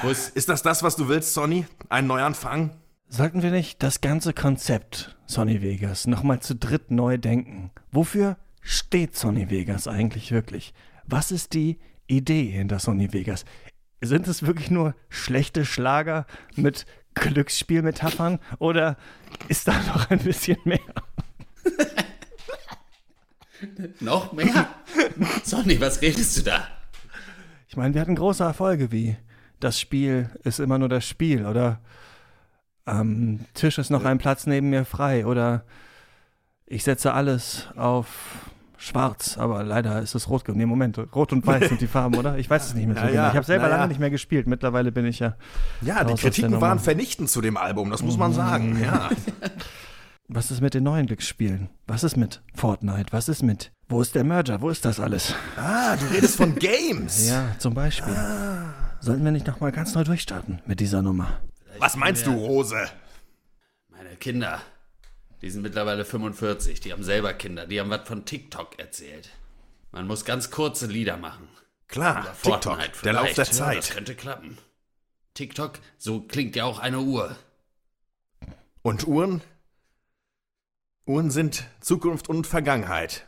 Wo 0.04 0.10
ist 0.10 0.36
Ist 0.36 0.50
das 0.50 0.62
das, 0.62 0.84
was 0.84 0.96
du 0.96 1.08
willst, 1.08 1.34
Sonny? 1.34 1.66
Ein 1.90 2.08
Neuanfang? 2.08 2.72
Sollten 3.10 3.42
wir 3.42 3.52
nicht 3.52 3.84
das 3.84 4.00
ganze 4.02 4.34
Konzept 4.34 5.18
Sonny 5.26 5.62
Vegas 5.62 6.08
nochmal 6.08 6.40
zu 6.40 6.56
dritt 6.56 6.92
neu 6.92 7.18
denken? 7.18 7.72
Wofür 7.92 8.38
steht 8.62 9.16
Sonny 9.18 9.50
Vegas 9.50 9.88
eigentlich 9.88 10.32
wirklich? 10.32 10.74
Was 11.06 11.32
ist 11.32 11.54
die 11.54 11.80
Idee 12.08 12.46
hinter 12.46 12.80
Sonny 12.80 13.12
Vegas? 13.12 13.44
Sind 14.02 14.28
es 14.28 14.46
wirklich 14.46 14.72
nur 14.72 14.96
schlechte 15.10 15.66
Schlager 15.66 16.26
mit 16.56 16.86
Glücksspielmetaphern 17.16 18.40
oder 18.60 18.98
ist 19.48 19.68
da 19.68 19.74
noch 19.88 20.10
ein 20.10 20.20
bisschen 20.20 20.58
mehr? 20.64 20.80
Noch 24.00 24.34
mehr? 24.34 24.67
Sonny, 25.43 25.80
was 25.80 26.02
redest 26.02 26.38
du 26.38 26.43
da? 26.43 26.67
Ich 27.67 27.78
meine, 27.78 27.93
wir 27.93 28.02
hatten 28.02 28.15
große 28.15 28.43
Erfolge 28.43 28.91
wie 28.91 29.15
das 29.62 29.80
Spiel 29.80 30.30
ist 30.43 30.60
immer 30.60 30.78
nur 30.78 30.89
das 30.89 31.08
Spiel 31.08 31.45
oder 31.45 31.80
am 32.86 33.39
Tisch 33.54 33.78
ist 33.78 33.89
noch 33.89 34.04
ein 34.04 34.17
Platz 34.17 34.47
neben 34.47 34.69
mir 34.69 34.86
frei 34.86 35.26
oder 35.26 35.63
ich 36.65 36.84
setze 36.84 37.13
alles 37.13 37.67
auf 37.76 38.08
schwarz, 38.78 39.38
aber 39.38 39.63
leider 39.63 40.02
ist 40.02 40.15
es 40.15 40.28
rot. 40.28 40.47
Nee, 40.47 40.65
Moment, 40.65 40.97
rot 41.13 41.32
und 41.32 41.45
weiß 41.45 41.69
sind 41.69 41.82
die 41.82 41.88
Farben, 41.88 42.15
oder? 42.15 42.38
Ich 42.39 42.50
weiß 42.50 42.67
es 42.67 42.74
nicht 42.74 42.88
mehr 42.88 42.95
so 42.95 43.04
Ja, 43.04 43.10
genau. 43.10 43.28
Ich 43.28 43.36
habe 43.36 43.45
selber 43.45 43.69
ja. 43.69 43.76
lange 43.76 43.89
nicht 43.89 44.00
mehr 44.00 44.10
gespielt. 44.10 44.47
Mittlerweile 44.47 44.91
bin 44.91 45.06
ich 45.06 45.19
ja. 45.19 45.36
Ja, 45.82 46.04
die 46.04 46.15
Kritiken 46.15 46.60
waren 46.60 46.80
vernichtend 46.80 47.30
zu 47.30 47.41
dem 47.41 47.58
Album, 47.58 47.91
das 47.91 48.02
muss 48.02 48.17
man 48.17 48.34
sagen. 48.34 48.82
Ja. 48.82 49.10
Was 50.34 50.50
ist 50.50 50.62
mit 50.62 50.74
den 50.74 50.84
neuen 50.84 51.08
Glücksspielen? 51.08 51.70
Was 51.88 52.04
ist 52.06 52.15
mit 52.15 52.41
Fortnite? 52.56 53.12
Was 53.12 53.28
ist 53.28 53.44
mit. 53.44 53.72
Wo 53.89 54.02
ist 54.02 54.15
der 54.15 54.24
Merger? 54.24 54.62
Wo 54.62 54.70
ist 54.70 54.86
das 54.86 55.00
alles? 55.00 55.36
Ah, 55.58 55.98
du 55.98 56.06
redest 56.06 56.38
von 56.38 56.56
Games. 56.56 57.28
Ja, 57.28 57.54
zum 57.60 57.74
Beispiel. 57.74 58.15
Sollten 59.02 59.26
wir 59.26 59.32
nicht 59.32 59.46
nochmal 59.48 59.74
ganz 59.74 59.94
neu 59.94 60.06
durchstarten 60.06 60.62
mit 60.65 60.80
dieser 60.80 61.02
Nummer? 61.02 61.41
Was 61.80 61.98
meinst 61.98 62.26
du, 62.28 62.32
Rose? 62.32 62.78
Meine 63.89 64.15
Kinder, 64.15 64.62
die 65.41 65.50
sind 65.50 65.63
mittlerweile 65.63 66.06
45, 66.06 66.80
die 66.80 66.94
haben 66.94 67.04
selber 67.04 67.34
Kinder, 67.34 67.67
die 67.67 67.80
haben 67.82 67.89
was 67.89 68.08
von 68.08 68.24
TikTok 68.24 68.80
erzählt. 68.80 69.30
Man 69.91 70.08
muss 70.08 70.24
ganz 70.24 70.50
kurze 70.50 70.88
Lieder 70.88 71.17
machen. 71.17 71.50
Klar, 71.89 72.22
Oder 72.22 72.32
TikTok, 72.41 72.63
Fortnite 72.63 73.02
der 73.04 73.13
Lauf 73.13 73.30
vielleicht. 73.32 73.38
der 73.60 73.65
Ja, 73.67 73.74
das 73.76 73.86
Zeit. 73.88 73.96
könnte 73.96 74.15
klappen. 74.15 74.58
TikTok, 75.34 75.80
so 75.98 76.22
klingt 76.22 76.56
ja 76.56 76.63
auch 76.63 76.80
eine 76.80 77.00
Uhr. 77.02 77.36
Und 78.82 79.06
Uhren? 79.08 79.41
Uhren 81.06 81.32
sind 81.32 81.66
Zukunft 81.80 82.30
und 82.30 82.48
Vergangenheit. 82.48 83.28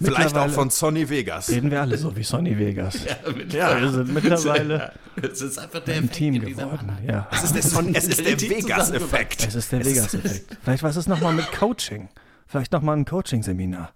Vielleicht 0.00 0.36
auch 0.36 0.50
von 0.50 0.70
Sonny 0.70 1.08
Vegas. 1.08 1.48
Reden 1.50 1.70
wir 1.70 1.80
alle 1.80 1.98
so 1.98 2.14
wie 2.16 2.22
Sonny 2.22 2.56
Vegas. 2.58 3.04
Ja. 3.04 3.80
Wir 3.80 3.90
sind 3.90 4.14
mittlerweile 4.14 4.92
Es 5.20 5.42
ist 5.42 5.58
einfach 5.58 5.80
der 5.80 5.96
ein 5.96 6.04
Effekt 6.04 6.16
Team 6.16 6.40
geworden. 6.40 6.96
Ja. 7.06 7.28
Es 7.32 7.44
ist 7.44 7.54
der, 7.54 7.62
Son 7.62 7.94
es 7.94 8.06
ist 8.06 8.20
der 8.24 8.40
Vegas-Effekt. 8.40 9.46
Es 9.48 9.54
ist 9.54 9.72
der 9.72 9.84
Vegas-Effekt. 9.84 10.56
Vielleicht 10.62 10.82
was 10.82 10.96
ist 10.96 11.08
nochmal 11.08 11.34
mit 11.34 11.50
Coaching. 11.52 12.08
Vielleicht 12.46 12.72
nochmal 12.72 12.96
ein 12.96 13.04
Coaching-Seminar. 13.04 13.92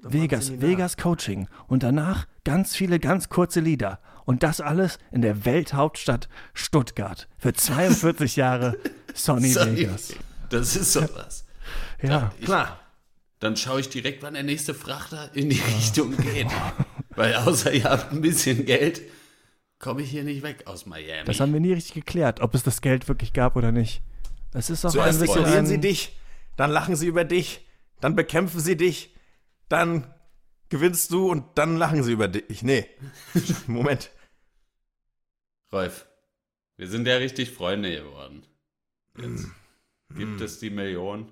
Vegas, 0.00 0.60
Vegas 0.60 0.96
Coaching. 0.96 1.48
Und 1.66 1.82
danach 1.82 2.26
ganz 2.44 2.76
viele 2.76 3.00
ganz 3.00 3.28
kurze 3.28 3.60
Lieder. 3.60 3.98
Und 4.24 4.42
das 4.42 4.60
alles 4.60 4.98
in 5.10 5.22
der 5.22 5.44
Welthauptstadt 5.44 6.28
Stuttgart. 6.54 7.28
Für 7.38 7.52
42 7.52 8.36
Jahre 8.36 8.76
Sonny 9.14 9.48
Sonny 9.52 9.78
Vegas. 9.78 10.14
Das 10.48 10.76
ist 10.76 10.92
sowas. 10.92 11.44
Ja. 12.02 12.32
Klar. 12.42 12.80
Dann 13.40 13.56
schaue 13.56 13.80
ich 13.80 13.88
direkt, 13.88 14.22
wann 14.22 14.34
der 14.34 14.42
nächste 14.42 14.74
Frachter 14.74 15.30
in 15.34 15.48
die 15.50 15.60
Richtung 15.60 16.16
geht. 16.16 16.48
Weil 17.10 17.34
außer 17.36 17.72
ihr 17.72 17.84
habt 17.84 18.12
ein 18.12 18.20
bisschen 18.20 18.64
Geld, 18.66 19.02
komme 19.78 20.02
ich 20.02 20.10
hier 20.10 20.24
nicht 20.24 20.42
weg 20.42 20.66
aus 20.66 20.86
Miami. 20.86 21.24
Das 21.24 21.38
haben 21.40 21.52
wir 21.52 21.60
nie 21.60 21.72
richtig 21.72 21.94
geklärt, 21.94 22.40
ob 22.40 22.54
es 22.54 22.62
das 22.64 22.80
Geld 22.80 23.06
wirklich 23.08 23.32
gab 23.32 23.54
oder 23.56 23.70
nicht. 23.70 24.02
Es 24.54 24.70
ist 24.70 24.84
auch 24.84 24.90
Zuerst 24.90 25.18
ein 25.20 25.26
bisschen 25.26 25.40
ignorieren 25.42 25.66
sie 25.66 25.78
dich, 25.78 26.16
dann 26.56 26.70
lachen 26.70 26.96
sie 26.96 27.06
über 27.06 27.24
dich, 27.24 27.66
dann 28.00 28.16
bekämpfen 28.16 28.60
sie 28.60 28.76
dich, 28.76 29.14
dann 29.68 30.12
gewinnst 30.68 31.12
du 31.12 31.30
und 31.30 31.44
dann 31.58 31.76
lachen 31.76 32.02
sie 32.02 32.12
über 32.12 32.26
dich. 32.28 32.62
Nee. 32.62 32.86
Moment. 33.68 34.10
Rolf, 35.72 36.06
wir 36.76 36.88
sind 36.88 37.06
ja 37.06 37.16
richtig 37.16 37.50
Freunde 37.50 37.90
geworden. 37.94 38.42
Jetzt 39.16 39.44
Hm. 40.10 40.16
gibt 40.16 40.40
es 40.40 40.58
die 40.58 40.70
Million. 40.70 41.30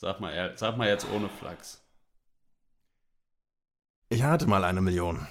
Sag 0.00 0.20
mal, 0.20 0.52
sag 0.56 0.76
mal 0.76 0.86
jetzt 0.86 1.08
ohne 1.10 1.28
Flachs. 1.28 1.82
Ich 4.08 4.22
hatte 4.22 4.46
mal 4.46 4.62
eine 4.62 4.80
Million. 4.80 5.26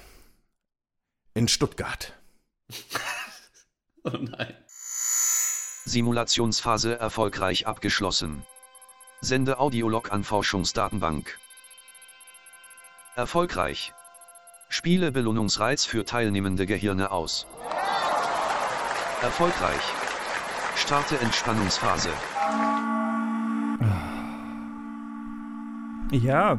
In 1.34 1.47
Stuttgart. 1.47 2.13
Oh 4.03 4.17
nein. 4.17 4.56
Simulationsphase 5.84 6.97
erfolgreich 6.97 7.67
abgeschlossen. 7.67 8.45
Sende 9.19 9.60
Audiolog 9.60 10.13
an 10.13 10.23
Forschungsdatenbank. 10.23 11.38
Erfolgreich. 13.15 13.93
Spiele 14.69 15.12
Belohnungsreiz 15.12 15.84
für 15.84 16.06
teilnehmende 16.06 16.65
Gehirne 16.65 17.12
aus. 17.12 17.47
Erfolgreich. 19.21 19.84
Starte 20.77 21.19
Entspannungsphase. 21.19 22.12
Ja, 26.12 26.58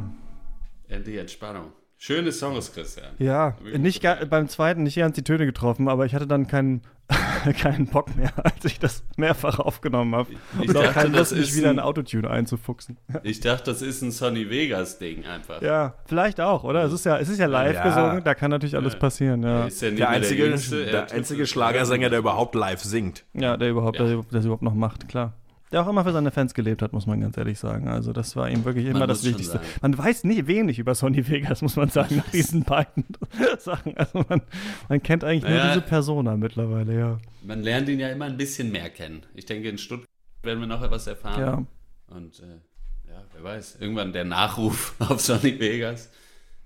Endlich 0.88 1.16
Entspannung. 1.18 1.72
Schöne 2.00 2.30
Songs, 2.30 2.72
Christian. 2.72 3.08
ja. 3.18 3.56
Nicht 3.76 4.00
ga, 4.02 4.18
beim 4.24 4.48
zweiten 4.48 4.84
nicht 4.84 4.96
ganz 4.96 5.16
die 5.16 5.24
Töne 5.24 5.46
getroffen, 5.46 5.88
aber 5.88 6.06
ich 6.06 6.14
hatte 6.14 6.28
dann 6.28 6.46
keinen, 6.46 6.82
keinen 7.60 7.86
Bock 7.88 8.14
mehr, 8.16 8.32
als 8.44 8.64
ich 8.64 8.78
das 8.78 9.02
mehrfach 9.16 9.58
aufgenommen 9.58 10.14
habe. 10.14 10.30
Ich 10.62 10.68
Und 10.68 10.76
auch 10.76 10.82
dachte, 10.82 10.94
keinen 11.00 11.12
das 11.12 11.32
ist 11.32 11.56
wieder 11.56 11.70
ein- 11.70 11.74
in 11.76 11.80
Autotune 11.80 12.30
einzufuchsen. 12.30 12.98
Ich 13.24 13.40
dachte, 13.40 13.64
das 13.72 13.82
ist 13.82 14.00
ein 14.02 14.12
Sonny 14.12 14.48
Vegas-Ding 14.48 15.26
einfach. 15.26 15.60
Ja, 15.60 15.94
vielleicht 16.06 16.40
auch, 16.40 16.62
oder? 16.62 16.84
Es 16.84 16.92
ist 16.92 17.04
ja, 17.04 17.18
es 17.18 17.28
ist 17.28 17.38
ja 17.38 17.46
live 17.46 17.74
Ja. 17.74 17.82
gesungen, 17.82 18.22
da 18.24 18.34
kann 18.36 18.50
natürlich 18.52 18.76
alles 18.76 18.92
Ja. 18.92 18.98
passieren, 19.00 19.42
Er 19.42 19.50
ja. 19.50 19.66
ist 19.66 19.82
ja 19.82 19.90
Der 19.90 20.08
einzige, 20.08 20.44
er 20.44 20.50
der 20.56 21.06
tut 21.08 21.16
einzige 21.16 21.46
Schlagersänger, 21.46 22.10
der 22.10 22.20
überhaupt 22.20 22.54
live 22.54 22.82
singt. 22.82 23.24
Ja, 23.34 23.56
der 23.56 23.70
überhaupt, 23.70 23.98
Ja. 23.98 24.06
Der, 24.06 24.22
der 24.22 24.38
es 24.38 24.44
überhaupt 24.44 24.62
noch 24.62 24.74
macht, 24.74 25.08
klar. 25.08 25.34
Der 25.70 25.82
auch 25.82 25.88
immer 25.88 26.02
für 26.04 26.12
seine 26.12 26.30
Fans 26.30 26.54
gelebt 26.54 26.80
hat, 26.82 26.92
muss 26.94 27.06
man 27.06 27.20
ganz 27.20 27.36
ehrlich 27.36 27.58
sagen. 27.58 27.88
Also 27.88 28.12
das 28.14 28.34
war 28.36 28.48
ihm 28.48 28.64
wirklich 28.64 28.86
immer 28.86 29.00
Man 29.00 29.08
das 29.08 29.24
Wichtigste. 29.24 29.60
Man 29.82 29.96
weiß 29.98 30.24
nicht 30.24 30.46
wenig 30.46 30.78
über 30.78 30.94
Sonny 30.94 31.28
Vegas, 31.28 31.60
muss 31.62 31.76
man 31.76 31.88
sagen, 31.90 32.16
nach 32.16 32.28
diesen 32.32 32.62
beiden 32.64 33.04
Sachen. 33.58 33.96
Also 33.98 34.24
man, 34.28 34.40
man 34.88 35.02
kennt 35.02 35.24
eigentlich 35.24 35.42
nur 35.42 35.52
Naja. 35.52 35.68
diese 35.74 35.82
Persona 35.82 36.36
mittlerweile, 36.36 36.98
ja. 36.98 37.18
Man 37.42 37.62
lernt 37.62 37.88
ihn 37.88 38.00
ja 38.00 38.08
immer 38.08 38.24
ein 38.24 38.36
bisschen 38.38 38.72
mehr 38.72 38.88
kennen. 38.90 39.22
Ich 39.34 39.44
denke, 39.46 39.68
in 39.68 39.76
Stuttgart 39.78 40.08
werden 40.42 40.60
wir 40.60 40.66
noch 40.66 40.82
etwas 40.82 41.06
erfahren. 41.06 41.40
Ja, 41.40 42.16
Und 42.16 42.40
äh, 42.40 43.10
ja, 43.10 43.22
wer 43.34 43.44
weiß, 43.44 43.76
irgendwann 43.80 44.12
der 44.12 44.24
Nachruf 44.24 44.94
auf 45.00 45.20
Sonny 45.20 45.60
Vegas 45.60 46.10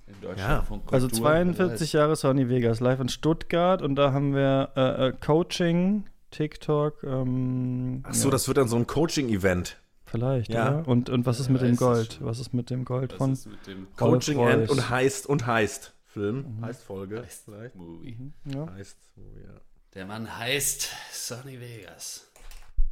in 0.06 0.14
Deutschland 0.20 0.38
Ja. 0.48 0.62
von 0.62 0.78
Kultur. 0.80 0.94
also 0.94 1.08
wer 1.10 1.16
42 1.18 1.92
Jahre 1.92 2.14
Sonny 2.16 2.48
Vegas 2.48 2.80
live 2.80 3.00
in 3.00 3.08
Stuttgart 3.08 3.82
und 3.82 3.96
da 3.96 4.12
haben 4.12 4.34
wir 4.34 4.70
äh, 4.76 5.08
äh, 5.08 5.12
Coaching, 5.24 6.04
TikTok, 6.32 7.04
ähm, 7.04 8.02
Ach 8.04 8.12
so, 8.14 8.28
ja, 8.28 8.32
das 8.32 8.48
wird 8.48 8.58
dann 8.58 8.66
so 8.68 8.76
ein 8.76 8.86
Coaching-Event. 8.88 9.78
vielleicht, 10.04 10.50
Ja. 10.52 10.80
oder? 10.80 10.88
Und, 10.88 11.08
und 11.10 11.24
was 11.26 11.38
ist 11.38 11.46
Wer 11.46 11.52
mit 11.54 11.62
dem 11.62 11.76
Gold? 11.76 12.18
Was 12.20 12.38
ist 12.40 12.52
mit 12.52 12.68
dem 12.70 12.84
Gold 12.84 13.12
von 13.12 13.30
Was 13.32 13.38
ist 13.40 13.46
mit 13.46 13.66
dem 13.66 13.86
Coaching 13.96 14.38
Royce. 14.38 14.68
und 14.70 14.90
heißt 14.90 15.26
und 15.26 15.46
heißt. 15.46 15.94
Film. 16.06 16.58
Heißt 16.60 16.82
Folge. 16.82 17.24
vielleicht. 17.44 17.74
Movie? 17.76 18.32
ja. 18.44 18.70
Heißt, 18.74 18.98
oh, 19.16 19.20
ja. 19.38 19.60
Der 19.94 20.06
Mann 20.06 20.36
heißt 20.38 20.88
Sonny 21.12 21.58
Vegas. 21.60 22.30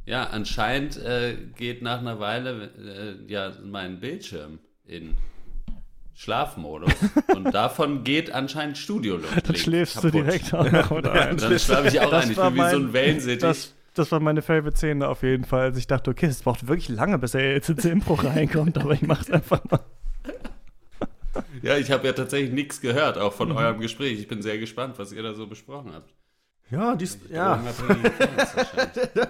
Ja, 0.05 0.23
anscheinend 0.25 0.97
äh, 0.97 1.37
geht 1.55 1.83
nach 1.83 1.99
einer 1.99 2.19
Weile 2.19 2.71
äh, 3.27 3.31
ja 3.31 3.53
mein 3.63 3.99
Bildschirm 3.99 4.57
in 4.85 5.15
Schlafmodus 6.21 6.93
und 7.35 7.51
davon 7.53 8.03
geht 8.03 8.31
anscheinend 8.31 8.77
Studio-Link 8.77 9.43
Dann 9.43 9.55
schläfst 9.55 9.95
kaputt. 9.95 10.13
du 10.13 10.23
direkt 10.23 10.53
auch 10.53 10.69
noch 10.71 10.91
mit 10.91 11.07
ein. 11.07 11.37
Dann 11.37 11.57
schlafe 11.59 11.87
ich 11.87 11.99
auch 11.99 12.11
Das 12.11 12.25
ein. 12.25 12.31
Ich 12.31 12.37
bin 12.37 12.45
wie 12.53 12.57
so 12.57 12.61
mein- 12.61 12.75
ein 12.75 12.93
Wellensittich. 12.93 13.39
Das, 13.41 13.73
das 13.95 14.11
war 14.11 14.19
meine 14.19 14.43
favorite 14.43 14.77
Szene 14.77 15.07
auf 15.07 15.23
jeden 15.23 15.45
Fall. 15.45 15.61
Also 15.61 15.79
ich 15.79 15.87
dachte, 15.87 16.11
okay, 16.11 16.27
es 16.27 16.43
braucht 16.43 16.67
wirklich 16.67 16.89
lange, 16.89 17.17
bis 17.17 17.33
er 17.33 17.51
jetzt 17.53 17.69
ins 17.69 17.85
Impro 17.85 18.13
reinkommt, 18.13 18.77
aber 18.77 18.91
ich 18.93 19.01
mach's 19.01 19.31
einfach 19.31 19.61
mal. 19.71 19.79
Ja, 21.63 21.77
ich 21.77 21.89
habe 21.91 22.05
ja 22.05 22.13
tatsächlich 22.13 22.51
nichts 22.51 22.81
gehört, 22.81 23.17
auch 23.17 23.31
Mhm. 23.33 23.37
von 23.37 23.51
eurem 23.53 23.79
Gespräch. 23.79 24.19
Ich 24.19 24.27
bin 24.27 24.41
sehr 24.43 24.57
gespannt, 24.59 24.99
was 24.99 25.11
ihr 25.13 25.23
da 25.23 25.33
so 25.33 25.47
besprochen 25.47 25.91
habt. 25.93 26.13
Ja, 26.69 26.95
dies, 26.95 27.17
ja, 27.31 27.61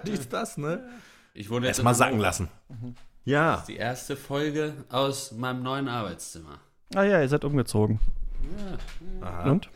dies, 0.05 0.27
das, 0.29 0.57
ne? 0.57 0.83
Ich 1.33 1.49
wohne 1.49 1.67
jetzt 1.67 1.79
Erst 1.79 1.99
mal 1.99 2.05
Hannover. 2.05 2.21
lassen. 2.21 2.47
Ja. 3.23 3.63
Die 3.67 3.77
erste 3.77 4.15
Folge 4.17 4.73
aus 4.89 5.31
meinem 5.31 5.63
neuen 5.63 5.87
Arbeitszimmer. 5.87 6.59
Ah 6.93 7.03
ja, 7.03 7.21
ihr 7.21 7.29
seid 7.29 7.45
umgezogen. 7.45 7.99
Und? 9.45 9.69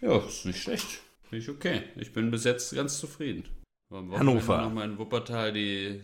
Ja, 0.00 0.18
ist 0.18 0.44
nicht 0.46 0.62
schlecht. 0.62 1.00
Finde 1.28 1.42
ich 1.44 1.48
okay. 1.48 1.82
Ich 1.96 2.12
bin 2.12 2.30
bis 2.30 2.44
jetzt 2.44 2.74
ganz 2.74 2.98
zufrieden. 2.98 3.44
Am 3.90 4.10
Wochenende 4.10 4.18
Hannover. 4.18 4.62
nochmal 4.62 4.90
in 4.90 4.98
Wuppertal 4.98 5.52
die 5.52 6.00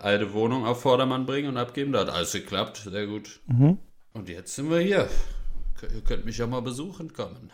alte 0.00 0.32
Wohnung 0.32 0.64
auf 0.64 0.82
Vordermann 0.82 1.26
bringen 1.26 1.48
und 1.48 1.56
abgeben. 1.56 1.92
Da 1.92 2.00
hat 2.00 2.10
alles 2.10 2.32
geklappt. 2.32 2.88
Sehr 2.90 3.06
gut. 3.06 3.40
Mhm. 3.46 3.78
Und 4.12 4.28
jetzt 4.28 4.54
sind 4.54 4.70
wir 4.70 4.80
hier. 4.80 5.08
Ihr 5.82 6.00
könnt 6.02 6.24
mich 6.24 6.38
ja 6.38 6.46
mal 6.46 6.62
besuchen 6.62 7.12
kommen. 7.12 7.50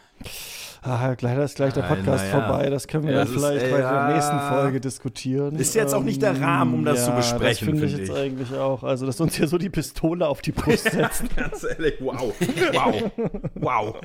Ah, 0.85 1.15
leider 1.21 1.45
ist 1.45 1.57
gleich 1.57 1.73
der 1.75 1.85
Nein, 1.85 1.97
Podcast 1.97 2.25
na 2.31 2.39
ja. 2.39 2.45
vorbei. 2.47 2.71
Das 2.71 2.87
können 2.89 3.05
wir 3.05 3.13
Ja, 3.13 3.19
dann 3.25 3.29
ist- 3.29 3.35
vielleicht 3.35 3.65
ey, 3.67 3.71
bei 3.71 3.79
der 3.79 4.09
nächsten 4.15 4.39
Folge 4.41 4.81
diskutieren. 4.81 5.57
Ist 5.57 5.75
jetzt 5.75 5.95
auch 5.95 6.03
nicht 6.03 6.23
der 6.23 6.41
Rahmen, 6.41 6.75
um 6.75 6.85
das 6.85 7.05
zu 7.05 7.11
ja, 7.11 7.17
besprechen, 7.17 7.49
Das 7.49 7.59
finde 7.59 7.85
ich 7.87 7.93
finde 7.93 8.07
jetzt 8.07 8.13
ich. 8.13 8.17
eigentlich 8.25 8.55
auch. 8.55 8.83
Also, 8.83 9.07
dass 9.07 9.21
uns 9.21 9.35
hier 9.37 9.47
so 9.49 9.59
die 9.59 9.71
Pistole 9.71 10.27
auf 10.27 10.41
die 10.43 10.53
Brust 10.53 10.85
setzen. 10.91 11.29
Ganz 11.37 11.65
ehrlich, 11.65 11.95
wow. 12.01 12.33
Wow. 12.73 13.13
Wow. 13.55 13.97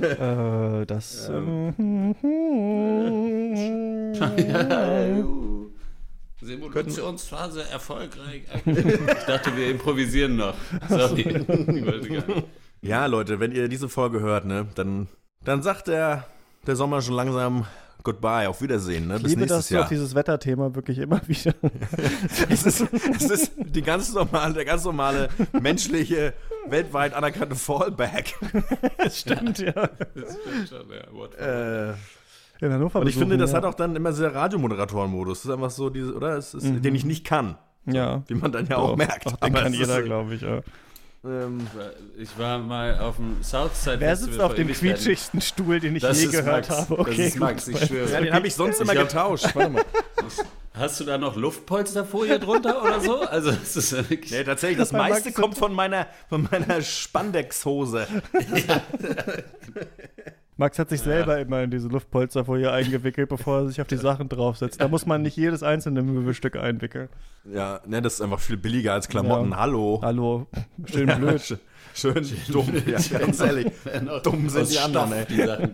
äh, 0.82 0.86
das. 0.86 1.28
Ähm, 1.28 2.14
Simulationsphase 6.40 7.64
erfolgreich. 7.70 8.42
Ich 8.64 9.24
dachte, 9.26 9.56
wir 9.56 9.70
improvisieren 9.70 10.36
noch. 10.36 10.54
Sorry. 10.88 11.22
Ich 11.22 11.86
wollte 11.86 12.08
gar 12.08 12.26
nicht. 12.26 12.46
Ja, 12.80 13.06
Leute, 13.06 13.40
wenn 13.40 13.52
ihr 13.52 13.68
diese 13.68 13.88
Folge 13.88 14.20
hört, 14.20 14.44
ne, 14.44 14.66
dann, 14.74 15.08
dann 15.44 15.62
sagt 15.62 15.88
der, 15.88 16.26
der 16.66 16.76
Sommer 16.76 17.02
schon 17.02 17.14
langsam 17.14 17.66
Goodbye, 18.04 18.48
auf 18.48 18.62
Wiedersehen, 18.62 19.08
ne, 19.08 19.16
ich 19.16 19.22
bis 19.22 19.30
liebe, 19.30 19.40
nächstes 19.40 19.58
dass 19.58 19.68
du 19.68 19.74
Jahr. 19.74 19.82
auf 19.82 19.88
dieses 19.88 20.14
Wetterthema 20.14 20.74
wirklich 20.74 20.98
immer 20.98 21.20
wieder. 21.26 21.52
es, 22.48 22.64
ist, 22.64 22.86
es 22.92 23.30
ist 23.30 23.52
die 23.56 23.82
ganz 23.82 24.14
normale, 24.14 24.54
der 24.54 24.64
ganz 24.64 24.84
normale 24.84 25.28
menschliche, 25.60 26.32
weltweit 26.68 27.12
anerkannte 27.12 27.56
Fallback. 27.56 28.34
Das 28.98 29.18
stimmt, 29.20 29.58
ja. 29.58 29.72
Das 29.72 30.38
stimmt 30.40 30.68
schon, 30.68 30.86
ja. 30.90 31.90
Äh, 31.90 31.94
In 32.60 32.72
Hannover 32.72 33.00
und 33.00 33.08
ich 33.08 33.16
finde, 33.16 33.36
das 33.36 33.50
ja. 33.50 33.58
hat 33.58 33.64
auch 33.64 33.74
dann 33.74 33.96
immer 33.96 34.12
sehr 34.12 34.32
Radiomoderatoren-Modus. 34.32 35.38
Das 35.42 35.44
ist 35.46 35.50
einfach 35.50 35.70
so, 35.70 35.90
diese, 35.90 36.14
oder? 36.14 36.36
Es 36.36 36.54
ist, 36.54 36.84
Den 36.84 36.94
ich 36.94 37.04
nicht 37.04 37.26
kann. 37.26 37.58
Ja. 37.84 38.22
Wie 38.28 38.34
man 38.34 38.52
dann 38.52 38.66
ja 38.66 38.76
auch 38.76 38.90
Doch, 38.90 38.96
merkt. 38.96 39.26
Doch, 39.26 39.36
den 39.36 39.54
Aber 39.54 39.64
kann 39.64 39.74
jeder, 39.74 40.02
glaube 40.02 40.34
ich. 40.34 40.42
Ja. 40.42 40.60
Ähm, 41.28 41.66
Ich 42.18 42.36
war 42.38 42.58
mal 42.58 42.98
auf 42.98 43.16
dem 43.16 43.42
Southside 43.42 44.00
Wer 44.00 44.16
sitzt 44.16 44.40
auf 44.40 44.54
dem 44.54 44.68
quietschigsten 44.68 45.40
Stuhl, 45.40 45.80
den 45.80 45.96
ich 45.96 46.02
Das 46.02 46.18
je 46.20 46.26
ist 46.26 46.32
gehört 46.32 46.68
Max. 46.68 46.80
habe? 46.88 46.98
Okay, 46.98 47.16
das 47.16 47.26
ist 47.26 47.36
Max, 47.38 47.68
ich 47.68 47.78
schwöre. 47.86 48.10
ja, 48.10 48.20
den 48.20 48.32
habe 48.34 48.46
ich 48.46 48.54
sonst 48.54 48.80
immer 48.80 48.92
Ich 48.94 48.98
getauscht. 49.00 49.54
Warte 49.54 49.70
mal. 49.70 49.84
Hast 50.74 51.00
du 51.00 51.04
da 51.04 51.18
noch 51.18 51.34
Luftpolsterfolie 51.36 52.38
drunter 52.38 52.82
oder 52.84 53.00
so? 53.00 53.20
Also, 53.22 53.50
es 53.50 53.76
ist 53.76 53.90
ja 53.92 54.08
wirklich. 54.08 54.30
Nee, 54.30 54.44
tatsächlich, 54.44 54.78
das 54.78 54.92
Max 54.92 55.10
meiste 55.10 55.32
kommt 55.32 55.58
von 55.58 55.72
meiner, 55.72 56.06
von 56.28 56.46
meiner 56.50 56.80
Spandex-Hose. 56.82 58.06
Max 60.58 60.76
hat 60.80 60.90
sich 60.90 61.00
selber 61.00 61.38
immer 61.38 61.62
in 61.62 61.70
diese 61.70 61.86
Luftpolsterfolie 61.86 62.72
eingewickelt, 62.72 63.28
bevor 63.28 63.60
er 63.60 63.68
sich 63.68 63.80
auf 63.80 63.86
die 63.86 63.96
Sachen 63.96 64.28
draufsetzt. 64.28 64.80
Da 64.80 64.88
muss 64.88 65.06
man 65.06 65.22
nicht 65.22 65.36
jedes 65.36 65.62
einzelne 65.62 66.02
Möbelstück 66.02 66.56
einwickeln. 66.56 67.08
Ja, 67.44 67.80
ne, 67.86 68.02
das 68.02 68.14
ist 68.14 68.22
einfach 68.22 68.40
viel 68.40 68.56
billiger 68.56 68.92
als 68.92 69.08
Klamotten. 69.08 69.52
Ja. 69.52 69.56
Hallo. 69.58 70.00
Hallo. 70.02 70.48
Schön 70.84 71.06
blöd. 71.16 71.40
Schön, 71.94 72.24
schön 72.24 72.24
dumm. 72.50 72.72
Ja, 72.86 72.98
ganz 73.18 73.38
ehrlich. 73.40 73.72
Dumm 74.24 74.48
sind 74.48 74.70
die 74.72 74.78
anderen, 74.80 75.12
ey. 75.12 75.26
Die 75.26 75.42
Sachen. 75.44 75.72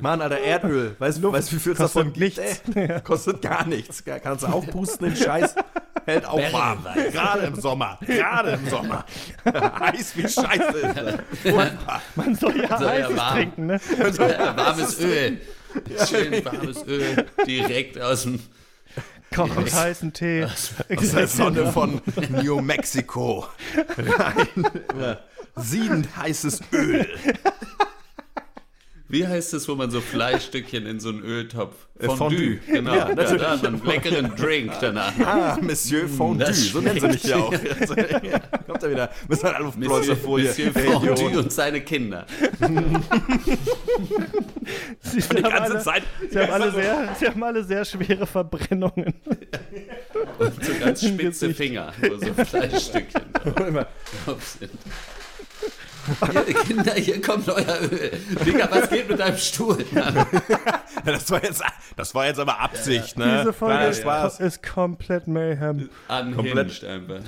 Mann, 0.00 0.20
Alter, 0.20 0.38
Erdöl. 0.38 0.94
Weißt 1.00 1.22
du, 1.22 1.32
weißt, 1.32 1.52
wie 1.52 1.58
viel 1.58 1.72
es 1.72 1.78
kostet 1.78 1.96
davon 1.96 2.12
gibt? 2.12 2.38
nichts. 2.38 2.62
Ey? 2.74 3.00
Kostet 3.02 3.42
gar 3.42 3.66
nichts. 3.66 4.04
Kannst 4.04 4.44
du 4.44 4.46
aufpusten, 4.46 5.08
den 5.08 5.16
Scheiß. 5.16 5.56
Hält 6.04 6.26
auch 6.26 6.52
warm. 6.52 6.84
Gerade 7.12 7.46
im 7.46 7.60
Sommer. 7.60 7.98
Gerade 8.04 8.50
im 8.52 8.68
Sommer. 8.68 9.04
Heiß 9.44 10.16
wie 10.16 10.22
Scheiße 10.28 10.78
ist 10.78 10.96
das. 10.96 11.20
Man 12.14 12.34
soll 12.34 12.60
ja 12.60 12.78
Soll 12.78 12.86
ja 12.86 12.92
heißes 13.04 13.16
warm. 13.16 13.34
trinken, 13.36 13.66
ne? 13.66 13.80
Ja, 14.18 14.56
warmes 14.56 15.00
Öl. 15.00 15.40
Schön 16.08 16.44
warmes 16.44 16.86
Öl. 16.86 17.26
Direkt 17.46 18.00
aus 18.00 18.22
dem. 18.22 18.40
Kochend 19.34 19.72
heißen 19.72 20.12
Tee. 20.12 20.44
Aus 20.44 20.74
der 21.14 21.26
Sonne 21.26 21.72
von 21.72 22.02
New 22.42 22.60
Mexico. 22.60 23.46
Rein. 23.96 24.66
Siedend 25.56 26.14
heißes 26.16 26.60
Öl. 26.72 27.08
Wie 29.12 29.26
heißt 29.26 29.52
es, 29.52 29.68
wo 29.68 29.74
man 29.74 29.90
so 29.90 30.00
Fleischstückchen 30.00 30.86
in 30.86 30.98
so 30.98 31.10
einen 31.10 31.22
Öltopf? 31.22 31.74
Äh, 31.98 32.06
Fondue. 32.06 32.56
Genau. 32.66 32.94
Ja, 32.94 33.08
Ja, 33.10 33.14
natürlich. 33.14 33.42
man 33.42 33.66
einen 33.66 33.84
leckeren 33.84 34.34
Drink 34.36 34.72
danach. 34.80 35.12
Ah, 35.22 35.58
Monsieur 35.60 36.08
Fondue. 36.08 36.46
das 36.46 36.58
So 36.70 36.80
nennen 36.80 36.98
sie 36.98 37.06
mich 37.08 37.22
ja 37.24 37.36
auch. 37.36 37.50
Kommt 38.66 38.82
er 38.82 38.90
wieder. 38.90 39.10
Müssen 39.28 39.42
wir 39.42 39.54
alle 39.56 39.66
auf 39.66 39.76
Monsieur. 39.76 40.16
Monsieur 40.16 40.72
Hey, 40.74 40.86
Fondue 40.92 41.12
Idiot. 41.12 41.36
und 41.44 41.52
seine 41.52 41.82
Kinder. 41.82 42.24
Sie, 45.02 45.20
Die 45.20 45.36
haben 45.36 45.42
ganze 45.42 45.72
alle, 45.74 45.78
Zeit. 45.80 46.02
sie, 46.30 46.38
haben 46.38 46.52
alle 46.52 46.70
sehr, 46.70 47.16
sie 47.18 47.26
haben 47.26 47.42
alle 47.42 47.64
sehr 47.64 47.84
schwere 47.84 48.26
Verbrennungen. 48.26 49.12
Und 50.38 50.64
so 50.64 50.72
ganz 50.80 51.04
spitze 51.06 51.52
Finger, 51.52 51.92
wo 52.00 52.16
so 52.16 52.32
Fleischstückchen 52.44 53.22
drauf 54.24 54.56
sind. 54.58 54.70
Hier, 56.32 56.54
Kinder, 56.54 56.94
hier 56.94 57.20
kommt 57.20 57.48
euer 57.48 57.80
Öl. 57.82 58.12
Digga, 58.44 58.68
was 58.70 58.88
geht 58.90 59.08
mit 59.08 59.20
deinem 59.20 59.36
Stuhl? 59.36 59.84
Das 61.04 61.30
war 61.30 61.42
jetzt, 61.42 61.62
das 61.96 62.14
war 62.14 62.26
jetzt 62.26 62.38
aber 62.38 62.60
Absicht, 62.60 63.18
ne? 63.18 63.38
Diese 63.40 63.52
Folge 63.52 63.74
Kleiner 63.74 63.90
ist, 63.90 64.00
Spaß. 64.02 64.40
ist 64.40 64.62
komplett 64.62 65.26
Mayhem. 65.26 65.88
Unhinged 66.08 66.84
einfach. 66.84 67.20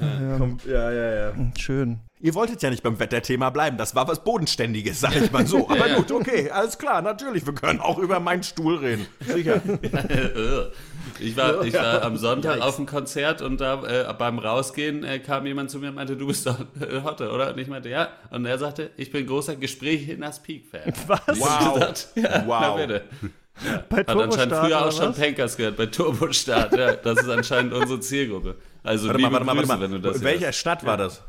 Ja, 0.66 0.90
ja, 0.92 1.14
ja. 1.14 1.32
Schön. 1.58 1.98
Ihr 2.20 2.34
wolltet 2.34 2.62
ja 2.62 2.70
nicht 2.70 2.82
beim 2.82 2.98
Wetterthema 3.00 3.50
bleiben. 3.50 3.76
Das 3.76 3.94
war 3.94 4.06
was 4.06 4.22
Bodenständiges, 4.22 5.00
sag 5.00 5.16
ich 5.16 5.32
mal 5.32 5.46
so. 5.46 5.68
Aber 5.68 5.88
Ja. 5.88 5.96
gut, 5.96 6.12
okay, 6.12 6.50
alles 6.50 6.78
klar, 6.78 7.02
natürlich. 7.02 7.44
Wir 7.46 7.54
können 7.54 7.80
auch 7.80 7.98
über 7.98 8.20
meinen 8.20 8.42
Stuhl 8.42 8.76
reden. 8.76 9.06
Sicher. 9.20 9.60
Ich 11.20 11.36
war, 11.36 11.64
ich 11.64 11.74
war 11.74 12.02
am 12.02 12.16
Sonntag 12.16 12.60
auf 12.60 12.76
dem 12.76 12.86
Konzert 12.86 13.42
und 13.42 13.60
da 13.60 13.82
äh, 14.10 14.12
beim 14.14 14.38
Rausgehen 14.38 15.04
äh, 15.04 15.18
kam 15.18 15.46
jemand 15.46 15.70
zu 15.70 15.78
mir 15.78 15.88
und 15.88 15.94
meinte, 15.94 16.16
du 16.16 16.26
bist 16.26 16.46
doch 16.46 16.58
äh, 16.80 17.02
Hotte, 17.02 17.30
oder? 17.30 17.52
Und 17.52 17.58
ich 17.58 17.68
meinte, 17.68 17.88
ja. 17.88 18.08
Und 18.30 18.46
er 18.46 18.58
sagte, 18.58 18.90
ich 18.96 19.10
bin 19.12 19.26
großer 19.26 19.56
Gespräch 19.56 20.08
in 20.08 20.20
das 20.20 20.42
Peak-Fan. 20.42 20.92
Was? 21.06 21.40
Wow. 21.40 21.74
Gesagt, 21.74 22.08
ja, 22.16 22.42
Wow. 22.46 22.60
Na 22.60 22.76
bitte. 22.76 23.04
Bei 23.88 23.98
Hat 23.98 24.08
anscheinend 24.10 24.54
früher 24.54 24.84
auch 24.84 24.90
schon? 24.90 25.14
Pankers 25.14 25.56
gehört, 25.56 25.76
bei 25.76 25.86
Turbostart. 25.86 26.76
Ja, 26.76 26.94
das 26.96 27.20
ist 27.22 27.28
anscheinend 27.28 27.72
unsere 27.72 28.00
Zielgruppe. 28.00 28.56
Also 28.82 29.06
Warte 29.08 29.20
mal, 29.20 29.32
warte 29.32 29.44
mal, 29.46 29.68
warte 29.68 29.82
wenn 29.82 29.90
du 29.92 29.98
mal. 29.98 30.02
das 30.08 30.16
In 30.16 30.24
welcher 30.24 30.46
hörst. 30.46 30.58
Stadt 30.58 30.84
war 30.84 30.96
das? 30.96 31.22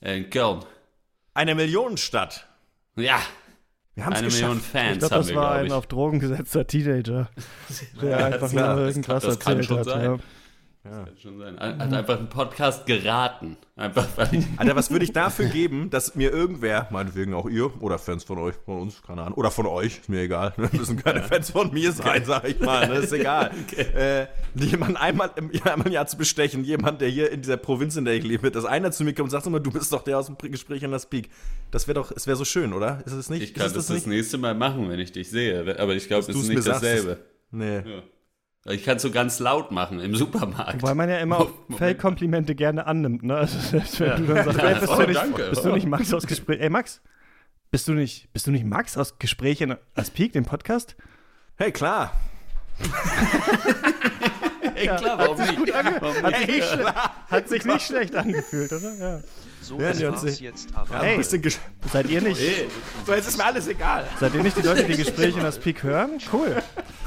Äh, 0.00 0.16
In 0.16 0.30
Köln. 0.30 0.60
Eine 1.34 1.54
Millionenstadt. 1.54 2.46
Ja, 2.96 3.20
Wir 4.00 4.06
eine 4.16 4.26
geschafft. 4.26 4.42
Million 4.42 4.60
Fans 4.60 4.92
Ich 4.94 4.98
glaube, 4.98 5.14
das 5.14 5.28
wir, 5.28 5.36
war 5.36 5.52
glaube 5.52 5.66
ein 5.66 5.72
auf 5.72 5.86
Drogen 5.86 6.18
gesetzter 6.18 6.66
Teenager, 6.66 7.28
der 8.02 8.24
einfach 8.26 8.52
nur 8.52 8.78
irgendwas 8.78 9.22
das 9.24 9.36
erzählt 9.36 9.70
hat. 9.70 10.20
Sein. 10.82 10.92
Ja. 10.92 11.04
Kann 11.04 11.16
schon 11.16 11.38
sein. 11.38 11.58
Hat 11.58 11.92
einfach 11.92 12.18
einen 12.18 12.28
Podcast 12.28 12.86
geraten. 12.86 13.56
Einfach 13.76 14.06
weil 14.16 14.44
Alter, 14.56 14.76
was 14.76 14.90
würde 14.90 15.04
ich 15.04 15.12
dafür 15.12 15.46
geben, 15.46 15.90
dass 15.90 16.14
mir 16.14 16.30
irgendwer, 16.30 16.88
meinetwegen 16.90 17.34
auch 17.34 17.48
ihr 17.48 17.82
oder 17.82 17.98
Fans 17.98 18.24
von 18.24 18.38
euch, 18.38 18.54
von 18.64 18.80
uns, 18.80 19.02
keine 19.02 19.22
Ahnung, 19.22 19.38
oder 19.38 19.50
von 19.50 19.66
euch, 19.66 19.98
ist 19.98 20.08
mir 20.08 20.22
egal, 20.22 20.52
ne? 20.58 20.68
müssen 20.72 20.96
keine 20.96 21.22
Fans 21.22 21.50
von 21.50 21.72
mir 21.72 21.92
sein, 21.92 22.24
sag 22.24 22.48
ich 22.48 22.60
mal, 22.60 22.88
ne? 22.88 22.96
ist 22.96 23.12
egal. 23.12 23.50
Äh, 24.00 24.26
jemand 24.54 25.00
einmal 25.00 25.30
im, 25.36 25.50
einmal 25.64 25.86
im 25.86 25.92
Jahr 25.92 26.06
zu 26.06 26.16
bestechen, 26.16 26.64
jemand, 26.64 27.00
der 27.00 27.08
hier 27.08 27.30
in 27.30 27.42
dieser 27.42 27.56
Provinz, 27.56 27.96
in 27.96 28.04
der 28.04 28.14
ich 28.14 28.24
lebe, 28.24 28.50
dass 28.50 28.64
einer 28.64 28.92
zu 28.92 29.04
mir 29.04 29.14
kommt 29.14 29.26
und 29.26 29.30
sagt 29.30 29.46
immer, 29.46 29.60
du 29.60 29.70
bist 29.70 29.92
doch 29.92 30.02
der 30.02 30.18
aus 30.18 30.26
dem 30.26 30.36
Gespräch 30.38 30.82
in 30.82 30.90
der 30.90 30.98
Speak. 30.98 31.30
Das 31.70 31.88
wäre 31.88 31.94
doch, 31.94 32.12
es 32.12 32.26
wäre 32.26 32.36
so 32.36 32.44
schön, 32.44 32.72
oder? 32.72 33.02
Ist 33.04 33.12
es 33.12 33.30
nicht? 33.30 33.42
Ich 33.42 33.54
kann 33.54 33.64
das 33.64 33.76
es 33.76 33.86
das 33.86 33.96
nicht? 33.96 34.06
nächste 34.06 34.38
Mal 34.38 34.54
machen, 34.54 34.88
wenn 34.88 35.00
ich 35.00 35.12
dich 35.12 35.30
sehe. 35.30 35.60
Aber 35.78 35.94
ich 35.94 36.06
glaube, 36.06 36.30
es 36.30 36.36
ist 36.36 36.48
nicht 36.48 36.66
dasselbe. 36.66 37.18
Nee. 37.50 37.76
Ja. 37.78 38.02
Ich 38.66 38.84
kann 38.84 38.96
es 38.96 39.02
so 39.02 39.10
ganz 39.10 39.38
laut 39.38 39.70
machen 39.70 40.00
im 40.00 40.14
Supermarkt. 40.14 40.82
Weil 40.82 40.94
man 40.94 41.08
ja 41.08 41.18
immer 41.18 41.38
auch 41.40 41.50
Fake-Komplimente 41.78 42.54
gerne 42.54 42.86
annimmt, 42.86 43.22
ne? 43.22 43.36
Also 43.36 43.58
selbst 43.70 43.98
wenn 44.00 44.08
Ja. 44.08 44.16
du 44.16 44.26
dann 44.26 44.44
sagst, 44.44 44.58
Ja, 44.58 44.68
ey, 44.68 44.80
bist, 44.80 44.92
du 44.92 45.06
nicht, 45.06 45.16
danke. 45.16 45.48
bist 45.50 45.64
du 45.64 45.72
nicht 45.72 45.86
Max 45.86 46.12
aus 46.12 46.26
Gespräch? 46.26 46.60
Ey, 46.60 46.68
Max, 46.68 47.00
bist 47.70 47.88
du 47.88 47.92
nicht, 47.92 48.30
bist 48.34 48.46
du 48.46 48.50
nicht 48.50 48.64
Max 48.66 48.98
aus 48.98 49.18
Gespräch 49.18 49.60
in 49.62 49.76
als 49.94 50.10
Peak, 50.10 50.32
dem 50.34 50.44
Podcast? 50.44 50.94
Hey, 51.56 51.72
klar. 51.72 52.12
Ey, 54.74 54.86
klar, 54.88 55.18
warum 55.18 55.36
nicht? 55.38 55.58
Warum 56.00 56.22
Hat 56.22 56.46
nicht? 56.46 56.62
sich, 56.62 56.76
nicht, 56.76 56.94
hat 57.30 57.48
sich 57.48 57.64
nicht 57.64 57.86
schlecht 57.86 58.14
angefühlt, 58.16 58.72
oder? 58.72 58.94
Ja. 58.94 59.20
So 59.62 59.78
Ja, 59.80 59.90
ist 59.90 60.00
die 60.00 60.06
war's 60.06 60.14
hat 60.22 60.28
sich- 60.30 60.40
jetzt 60.40 60.68
aber. 60.74 60.94
Ja, 60.94 61.02
Hey. 61.02 61.22
Seid 61.92 62.08
ihr 62.10 62.20
nicht, 62.22 62.40
so, 63.06 63.12
jetzt 63.14 63.28
ist 63.28 63.36
mir 63.36 63.44
alles 63.44 63.68
egal. 63.68 64.06
seid 64.18 64.34
ihr 64.34 64.42
nicht 64.42 64.56
die 64.56 64.62
Leute, 64.62 64.84
die 64.84 64.96
Gespräche 65.04 65.38
in 65.38 65.44
das 65.44 65.58
Peak 65.58 65.82
hören? 65.82 66.12
Cool. 66.32 66.56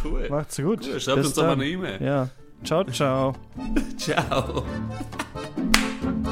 Cool. 0.03 0.27
Macht's 0.29 0.57
gut. 0.57 0.85
Cool, 0.85 0.99
schreibt 0.99 1.17
Bis 1.17 1.25
uns 1.27 1.35
doch 1.35 1.43
mal 1.43 1.49
dann. 1.49 1.61
eine 1.61 1.69
E-Mail. 1.69 2.01
Ja. 2.01 2.29
Ciao, 2.63 2.83
ciao. 2.85 3.33
Ciao. 3.97 4.63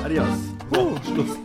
Adios. 0.04 0.28
Uh, 0.76 0.96
Schluss. 1.06 1.38